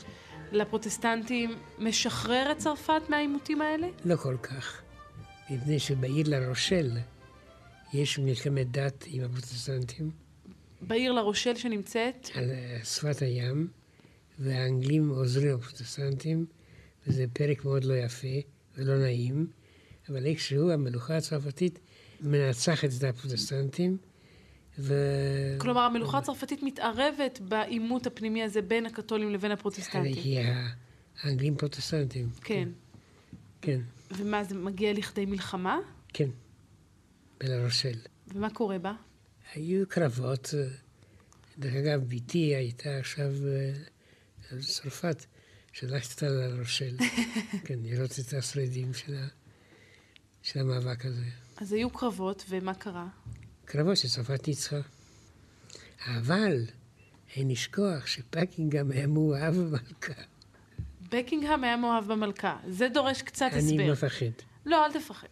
לפרוטסטנטים 0.52 1.58
משחרר 1.78 2.52
את 2.52 2.58
צרפת 2.58 3.02
מהעימותים 3.08 3.62
האלה? 3.62 3.86
לא 4.04 4.16
כל 4.16 4.36
כך. 4.42 4.82
מפני 5.50 5.78
שבעיר 5.78 6.28
לרושל 6.28 6.90
יש 7.92 8.18
מלחמת 8.18 8.70
דת 8.70 9.04
עם 9.06 9.24
הפרוטסטנטים. 9.24 10.10
בעיר 10.80 11.12
לרושל 11.12 11.54
שנמצאת? 11.54 12.28
על 12.34 12.50
שפת 12.84 13.22
הים, 13.22 13.68
והאנגלים 14.38 15.08
עוזרים 15.08 15.54
לפרוטסטנטים, 15.54 16.46
וזה 17.06 17.24
פרק 17.32 17.64
מאוד 17.64 17.84
לא 17.84 17.94
יפה 17.94 18.36
ולא 18.76 18.98
נעים, 18.98 19.46
אבל 20.08 20.26
איכשהו 20.26 20.70
המלוכה 20.70 21.16
הצרפתית 21.16 21.78
מנצחת 22.20 22.88
את 22.98 23.04
הפרוטסטנטים. 23.04 23.96
ו... 24.78 24.94
כלומר, 25.58 25.80
המלוכה 25.80 26.18
הצרפתית 26.18 26.62
מתערבת 26.62 27.40
בעימות 27.40 28.06
הפנימי 28.06 28.42
הזה 28.42 28.62
בין 28.62 28.86
הקתולים 28.86 29.32
לבין 29.32 29.50
הפרוטסטנטים. 29.50 30.14
כי 30.14 30.38
האנגלים 31.22 31.56
פרוטסטנטים. 31.56 32.28
כן. 32.44 32.68
כן. 33.60 33.80
ומה, 34.10 34.44
זה 34.44 34.54
מגיע 34.54 34.92
לכדי 34.92 35.26
מלחמה? 35.26 35.78
כן, 36.08 36.28
בלרושל. 37.40 37.98
ומה 38.34 38.50
קורה 38.50 38.78
בה? 38.78 38.92
היו 39.54 39.88
קרבות. 39.88 40.54
דרך 41.58 41.74
אגב, 41.74 42.04
בתי 42.08 42.54
הייתה 42.54 42.98
עכשיו 42.98 43.32
בצרפת, 44.52 45.24
שלחתי 45.72 46.14
אותה 46.14 46.28
לרושל, 46.28 46.96
כן, 47.66 47.78
לראות 47.82 48.18
את 48.18 48.32
השרידים. 48.32 48.92
של 50.42 50.60
המאבק 50.60 51.06
הזה. 51.06 51.24
אז 51.60 51.72
היו 51.72 51.90
קרבות, 51.90 52.44
ומה 52.48 52.74
קרה? 52.74 53.06
קרבות 53.64 53.96
שצרפת 53.96 54.48
ניצחה. 54.48 54.80
אבל 56.06 56.64
אין 57.36 57.50
לשכוח 57.50 58.06
שפקינגהם 58.06 58.90
היה 58.90 59.06
מאוהב 59.06 59.54
במלכה. 59.54 60.22
בקינגהם 61.12 61.64
היה 61.64 61.76
מאוהב 61.76 62.12
במלכה. 62.12 62.56
זה 62.68 62.88
דורש 62.88 63.22
קצת 63.22 63.48
אני 63.52 63.58
הסבר. 63.58 63.82
אני 63.82 63.90
מפחד. 63.90 64.26
לא, 64.66 64.86
אל 64.86 64.92
תפחד. 64.92 65.26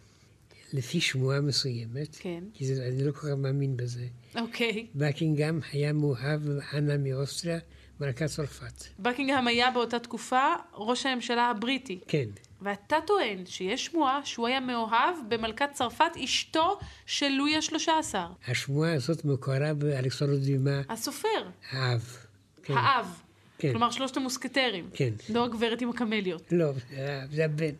לפי 0.73 1.01
שמועה 1.01 1.41
מסוימת, 1.41 2.17
כן. 2.19 2.43
כי 2.53 2.65
זה, 2.65 2.87
אני 2.87 3.03
לא 3.03 3.11
כל 3.11 3.19
כך 3.19 3.33
מאמין 3.37 3.77
בזה, 3.77 4.07
אוקיי. 4.35 4.87
בקינגהם 4.95 5.59
היה 5.71 5.93
מאוהב 5.93 6.41
באנה 6.43 6.97
מאוסטריה, 6.97 7.59
מלכת 7.99 8.25
צרפת. 8.25 8.83
בקינגהם 8.99 9.47
היה 9.47 9.71
באותה 9.71 9.99
תקופה 9.99 10.45
ראש 10.73 11.05
הממשלה 11.05 11.49
הבריטי. 11.49 11.99
כן. 12.07 12.29
ואתה 12.61 12.95
טוען 13.07 13.45
שיש 13.45 13.85
שמועה 13.85 14.21
שהוא 14.25 14.47
היה 14.47 14.59
מאוהב 14.59 15.15
במלכת 15.29 15.69
צרפת, 15.73 16.11
אשתו 16.23 16.77
של 17.05 17.29
לואי 17.29 17.55
השלושה 17.57 17.97
עשר. 17.99 18.25
השמועה 18.47 18.93
הזאת 18.93 19.25
מקורה 19.25 19.73
באלכסנדר 19.73 20.35
דימה, 20.37 20.81
הסופר, 20.89 21.27
האב. 21.71 22.17
כן. 22.63 22.73
האב. 22.77 23.21
כן. 23.57 23.71
כלומר, 23.71 23.91
שלושת 23.91 24.17
המוסקטרים. 24.17 24.89
כן. 24.93 25.09
לא 25.29 25.45
הגברת 25.45 25.81
עם 25.81 25.89
הקמליות. 25.89 26.41
לא, 26.51 26.71
זה 26.89 27.19
זה 27.31 27.45
הבן. 27.45 27.73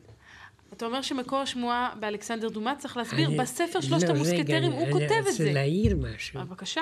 אתה 0.74 0.86
אומר 0.86 1.02
שמקור 1.02 1.40
השמועה 1.40 1.94
באלכסנדר 2.00 2.50
דומה, 2.50 2.76
צריך 2.76 2.98
להסביר, 2.98 3.28
אני- 3.28 3.38
בספר 3.38 3.82
שלושת 3.82 4.08
לא, 4.10 4.14
המוסקטרים 4.14 4.72
הוא 4.72 4.92
כותב 4.92 5.04
את 5.06 5.12
אני 5.12 5.20
רוצה 5.20 5.32
זה. 5.32 5.54
להעיר 5.54 5.96
משהו. 5.98 6.40
בבקשה. 6.40 6.82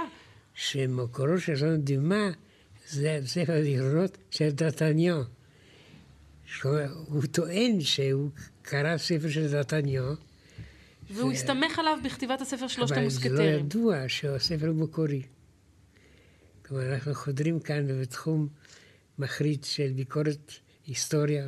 שמקורו 0.53 1.37
של 1.37 1.51
אלכסנדר 1.51 1.75
דימה 1.75 2.29
זה 2.87 3.19
ספר 3.25 3.53
הזיכרונות 3.53 4.17
של 4.31 4.49
דרטניו. 4.49 5.21
הוא 6.63 7.23
טוען 7.31 7.81
שהוא 7.81 8.29
קרא 8.61 8.97
ספר 8.97 9.29
של 9.29 9.51
דרטניו, 9.51 10.13
והוא 11.09 11.31
הסתמך 11.31 11.79
עליו 11.79 11.97
בכתיבת 12.03 12.41
הספר 12.41 12.67
שלושת 12.67 12.91
אבל 12.91 13.09
זה 13.09 13.29
לא 13.29 13.35
המוסקטרים. 13.35 13.59
ידוע 13.59 13.95
שהספר 14.07 14.67
הוא 14.67 14.75
מקורי. 14.75 15.21
כלומר, 16.65 16.93
אנחנו 16.93 17.13
חודרים 17.13 17.59
כאן 17.59 18.01
בתחום 18.01 18.47
מחריד 19.19 19.63
של 19.63 19.91
ביקורת 19.95 20.51
היסטוריה 20.87 21.45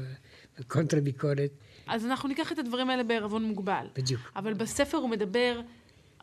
וקונטרה 0.59 1.01
ביקורת. 1.01 1.51
אז 1.87 2.05
אנחנו 2.05 2.29
ניקח 2.29 2.51
את 2.51 2.59
הדברים 2.59 2.89
האלה 2.89 3.03
בערבון 3.03 3.43
מוגבל. 3.43 3.87
בדיוק. 3.95 4.21
אבל 4.35 4.53
בספר 4.53 4.97
הוא 4.97 5.09
מדבר 5.09 5.61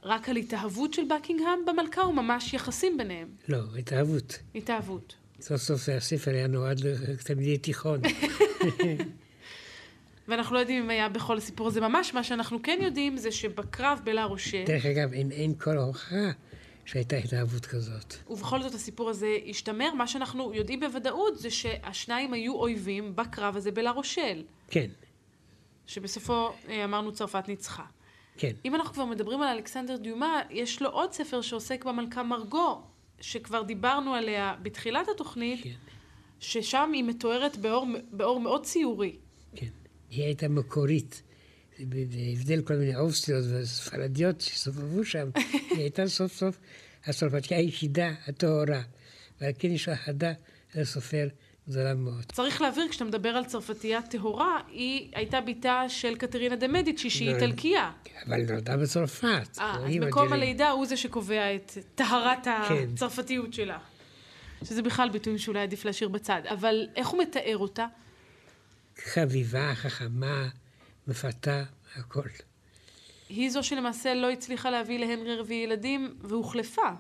רק 0.03 0.29
על 0.29 0.37
התאהבות 0.37 0.95
של 0.95 1.03
בקינגהם 1.05 1.59
במלכה, 1.67 2.03
או 2.03 2.13
ממש 2.13 2.55
יחסים 2.55 2.97
ביניהם? 2.99 3.29
לא, 3.49 3.59
התאהבות. 3.79 4.39
התאהבות. 4.55 5.15
סוף 5.41 5.57
סוף 5.57 5.89
הספר 5.89 6.31
היה 6.31 6.47
נועד 6.47 6.81
לתלמידי 6.81 7.59
תיכון. 7.59 8.01
ואנחנו 10.29 10.55
לא 10.55 10.61
יודעים 10.61 10.83
אם 10.83 10.91
היה 10.91 11.09
בכל 11.09 11.37
הסיפור 11.37 11.67
הזה 11.67 11.81
ממש, 11.81 12.15
מה 12.15 12.25
שאנחנו 12.25 12.63
כן 12.63 12.79
יודעים 12.83 13.17
זה 13.17 13.33
שבקרב 13.33 14.01
בלה 14.05 14.25
רושה, 14.25 14.65
דרך 14.65 14.87
אגב, 14.87 15.13
אין, 15.13 15.31
אין 15.31 15.55
כל 15.55 15.79
הוכחה 15.79 16.31
שהייתה 16.85 17.17
התאהבות 17.17 17.67
כזאת. 17.67 18.15
ובכל 18.31 18.63
זאת 18.63 18.75
הסיפור 18.75 19.11
הזה 19.11 19.37
השתמר, 19.49 19.95
מה 19.95 20.07
שאנחנו 20.07 20.55
יודעים 20.55 20.81
בוודאות 20.81 21.39
זה 21.39 21.51
שהשניים 21.51 22.33
היו 22.33 22.55
אויבים 22.55 23.17
בקרב 23.17 23.57
הזה 23.57 23.71
בלה 23.71 23.91
רושל, 23.91 24.43
כן, 24.69 24.91
שבסופו 25.87 26.53
אה, 26.69 26.85
אמרנו 26.85 27.13
צרפת 27.13 27.49
ניצחה. 27.49 27.85
כן. 28.37 28.53
אם 28.65 28.75
אנחנו 28.75 28.95
כבר 28.95 29.05
מדברים 29.05 29.43
על 29.43 29.49
אלכסנדר 29.49 29.97
דיומה, 29.97 30.43
יש 30.51 30.83
לו 30.83 30.91
עוד 30.91 31.13
ספר 31.13 31.41
שעוסק 31.41 31.85
במלכה 31.85 32.23
מרגו, 32.23 32.83
שכבר 33.21 33.63
דיברנו 33.63 34.15
עליה 34.15 34.55
בתחילת 34.63 35.09
התוכנית, 35.09 35.65
כן. 35.65 35.71
ששם 36.45 36.91
היא 36.93 37.05
מתוארת 37.05 37.57
באור, 37.57 37.87
באור 38.11 38.41
מאוד 38.41 38.65
ציורי. 38.65 39.17
כן. 39.57 39.67
היא 40.11 40.25
הייתה 40.25 40.49
מקורית. 40.49 41.23
בהבדל 41.79 42.63
כל 42.63 42.75
מיני 42.75 42.97
אוסטריות 42.97 43.45
וספרדיות 43.51 44.41
שסובבו 44.41 45.05
שם, 45.05 45.31
היא 45.71 45.79
הייתה 45.79 46.07
סוף 46.07 46.33
סוף 46.33 46.59
הצרפתיה 47.07 47.59
היחידה, 47.59 48.13
הטהורה. 48.27 48.83
ועל 49.41 49.53
כן 49.59 49.71
יש 49.71 49.89
לה 49.89 49.97
חדה 49.97 50.33
לסופר 50.75 51.29
גדולה 51.69 51.95
מאוד. 51.95 52.25
צריך 52.33 52.63
להבהיר, 52.63 52.89
כשאתה 52.89 53.05
מדבר 53.05 53.29
על 53.29 53.45
צרפתייה 53.45 54.03
טהורה, 54.03 54.61
היא 54.69 55.11
הייתה 55.15 55.41
בתה 55.41 55.85
של 55.89 56.17
קטרינה 56.17 56.57
דה 56.57 56.69
מדיצ'י, 56.69 57.11
שהיא 57.11 57.31
לא, 57.31 57.35
איטלקייה. 57.35 57.93
אבל 58.27 58.43
נולדה 58.43 58.77
בצרפת. 58.77 59.59
אה, 59.59 59.77
אז 59.77 59.97
מקום 60.01 60.33
הלידה 60.33 60.71
הוא 60.71 60.87
זה 60.87 60.97
שקובע 60.97 61.55
את 61.55 61.73
טהרת 61.95 62.45
כן. 62.45 62.89
הצרפתיות 62.93 63.55
שלה. 63.55 63.79
שזה 64.65 64.83
בכלל 64.83 65.09
ביטויים 65.09 65.39
שאולי 65.39 65.61
עדיף 65.61 65.85
להשאיר 65.85 66.09
בצד. 66.09 66.43
אבל 66.47 66.89
איך 66.97 67.09
הוא 67.09 67.23
מתאר 67.23 67.59
אותה? 67.59 67.87
חביבה, 69.05 69.75
חכמה, 69.75 70.49
מפתה, 71.07 71.65
הכל. 71.95 72.29
היא 73.29 73.51
זו 73.51 73.63
שלמעשה 73.63 74.15
לא 74.15 74.31
הצליחה 74.31 74.71
להביא 74.71 74.99
להנרי 74.99 75.37
רביעי 75.37 75.65
ילדים, 75.65 76.17
והוחלפה. 76.21 76.91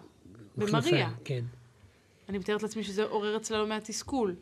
במריה. 0.56 1.10
כן. 1.24 1.44
אני 2.28 2.38
מתארת 2.38 2.62
לעצמי 2.62 2.84
שזה 2.84 3.04
עורר 3.04 3.36
אצלה 3.36 3.58
לא 3.58 3.66
מעט 3.66 3.84
תסכול. 3.90 4.36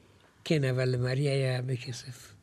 כן, 0.45 0.65
אבל 0.65 0.89
למריה 0.89 1.33
היה 1.33 1.57
הרבה 1.57 1.77
כסף. 1.77 2.35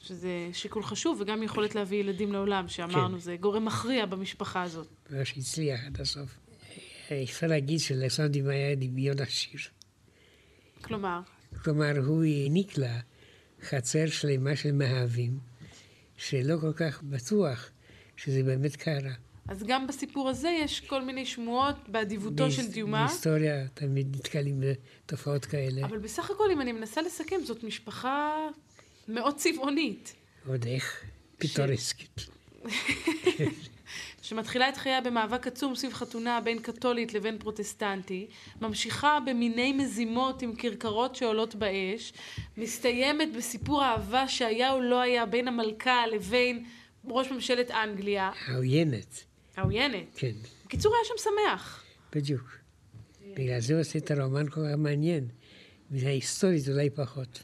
שזה 0.00 0.48
שיקול 0.52 0.82
חשוב, 0.82 1.20
וגם 1.20 1.42
יכולת 1.42 1.74
להביא 1.74 2.00
ילדים 2.00 2.32
לעולם, 2.32 2.68
שאמרנו, 2.68 3.14
כן. 3.14 3.18
זה 3.18 3.36
גורם 3.36 3.64
מכריע 3.64 4.06
במשפחה 4.06 4.62
הזאת. 4.62 4.88
מה 5.10 5.24
שהצליח 5.24 5.80
עד 5.86 6.00
הסוף. 6.00 6.38
אפשר 7.22 7.46
להגיד 7.46 7.80
שלסנדים 7.80 8.48
היה 8.48 8.74
דמיון 8.74 9.20
עשיר. 9.20 9.60
כלומר, 10.84 11.20
כלומר, 11.64 11.98
הוא 12.06 12.24
העניק 12.24 12.78
לה 12.78 13.00
חצר 13.62 14.06
שלמה 14.06 14.56
של 14.56 14.72
מאהבים, 14.72 15.38
שלא 16.16 16.56
כל 16.60 16.72
כך 16.72 17.02
בטוח 17.02 17.70
שזה 18.16 18.42
באמת 18.42 18.76
קרה. 18.76 19.12
אז 19.48 19.62
גם 19.66 19.86
בסיפור 19.86 20.28
הזה 20.28 20.48
יש 20.48 20.80
כל 20.80 21.02
מיני 21.02 21.26
שמועות 21.26 21.88
באדיבותו 21.88 22.50
של 22.50 22.70
דיומה. 22.70 23.06
בהיסטוריה 23.06 23.68
תמיד 23.74 24.16
נתקלים 24.16 24.60
בתופעות 24.60 25.44
כאלה. 25.44 25.84
אבל 25.84 25.98
בסך 25.98 26.30
הכל, 26.30 26.50
אם 26.52 26.60
אני 26.60 26.72
מנסה 26.72 27.02
לסכם, 27.02 27.36
זאת 27.44 27.64
משפחה 27.64 28.48
מאוד 29.08 29.36
צבעונית, 29.36 30.14
עוד 30.46 30.66
איך 30.66 31.04
פיטורסקית. 31.38 32.26
שמתחילה 34.22 34.68
את 34.68 34.76
חייה 34.76 35.00
במאבק 35.00 35.46
עצום 35.46 35.74
סביב 35.74 35.92
חתונה 35.92 36.40
בין 36.40 36.58
קתולית 36.58 37.14
לבין 37.14 37.38
פרוטסטנטי, 37.38 38.26
ממשיכה 38.60 39.18
במיני 39.26 39.72
מזימות 39.72 40.42
עם 40.42 40.54
כרכרות 40.56 41.16
שעולות 41.16 41.54
באש, 41.54 42.12
מסתיימת 42.56 43.28
בסיפור 43.36 43.84
אהבה 43.84 44.28
שהיה 44.28 44.72
או 44.72 44.80
לא 44.80 45.00
היה 45.00 45.26
בין 45.26 45.48
המלכה 45.48 46.06
לבין 46.06 46.64
ראש 47.04 47.30
ממשלת 47.30 47.70
אנגליה, 47.70 48.30
העוינת, 48.46 49.24
העוינת. 49.56 50.06
כן, 50.16 50.32
בקיצור, 50.66 50.94
היה 50.94 51.04
שם 51.04 51.30
שמח. 51.30 51.84
בדיוק. 52.12 52.58
בגלל 53.36 53.60
זה 53.60 53.72
הוא 53.72 53.80
עושה 53.80 53.98
את 53.98 54.10
הרומן 54.10 54.48
כל 54.48 54.60
כך 54.60 54.76
מעניין, 54.78 55.28
וההיסטורית 55.90 56.68
אולי 56.68 56.90
פחות. 56.90 57.42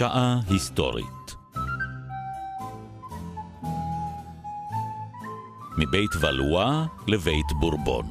שעה 0.00 0.40
היסטורית. 0.48 1.36
מבית 5.78 6.10
ולואה 6.20 6.86
לבית 7.06 7.46
בורבון. 7.60 8.06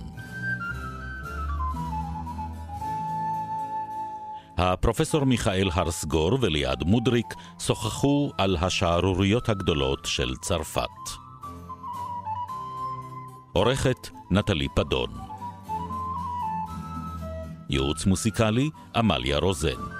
הפרופסור 4.57 5.23
מיכאל 5.23 5.69
הרסגור 5.73 6.37
וליעד 6.41 6.83
מודריק 6.83 7.33
שוחחו 7.59 8.31
על 8.37 8.57
השערוריות 8.61 9.49
הגדולות 9.49 10.05
של 10.05 10.35
צרפת. 10.35 10.89
עורכת 13.53 14.09
נטלי 14.31 14.67
פדון. 14.75 15.09
ייעוץ 17.69 18.05
מוסיקלי 18.05 18.69
עמליה 18.95 19.37
רוזן 19.37 19.98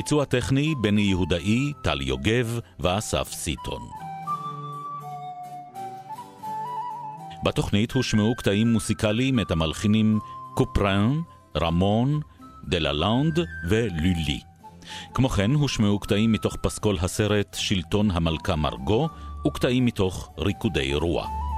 ביצוע 0.00 0.24
טכני 0.24 0.74
בני 0.74 1.00
יהודאי, 1.00 1.72
טל 1.82 2.00
יוגב 2.02 2.58
ואסף 2.78 3.28
סיטון. 3.32 3.82
בתוכנית 7.44 7.92
הושמעו 7.92 8.34
קטעים 8.34 8.72
מוסיקליים 8.72 9.40
את 9.40 9.50
המלחינים 9.50 10.18
קופרן, 10.54 11.20
רמון, 11.56 12.20
דללנד 12.64 13.38
ולולי. 13.68 14.40
כמו 15.14 15.28
כן 15.28 15.50
הושמעו 15.50 15.98
קטעים 15.98 16.32
מתוך 16.32 16.56
פסקול 16.56 16.96
הסרט 17.00 17.56
שלטון 17.58 18.10
המלכה 18.10 18.56
מרגו 18.56 19.08
וקטעים 19.46 19.84
מתוך 19.84 20.30
ריקודי 20.38 20.94
רוח. 20.94 21.49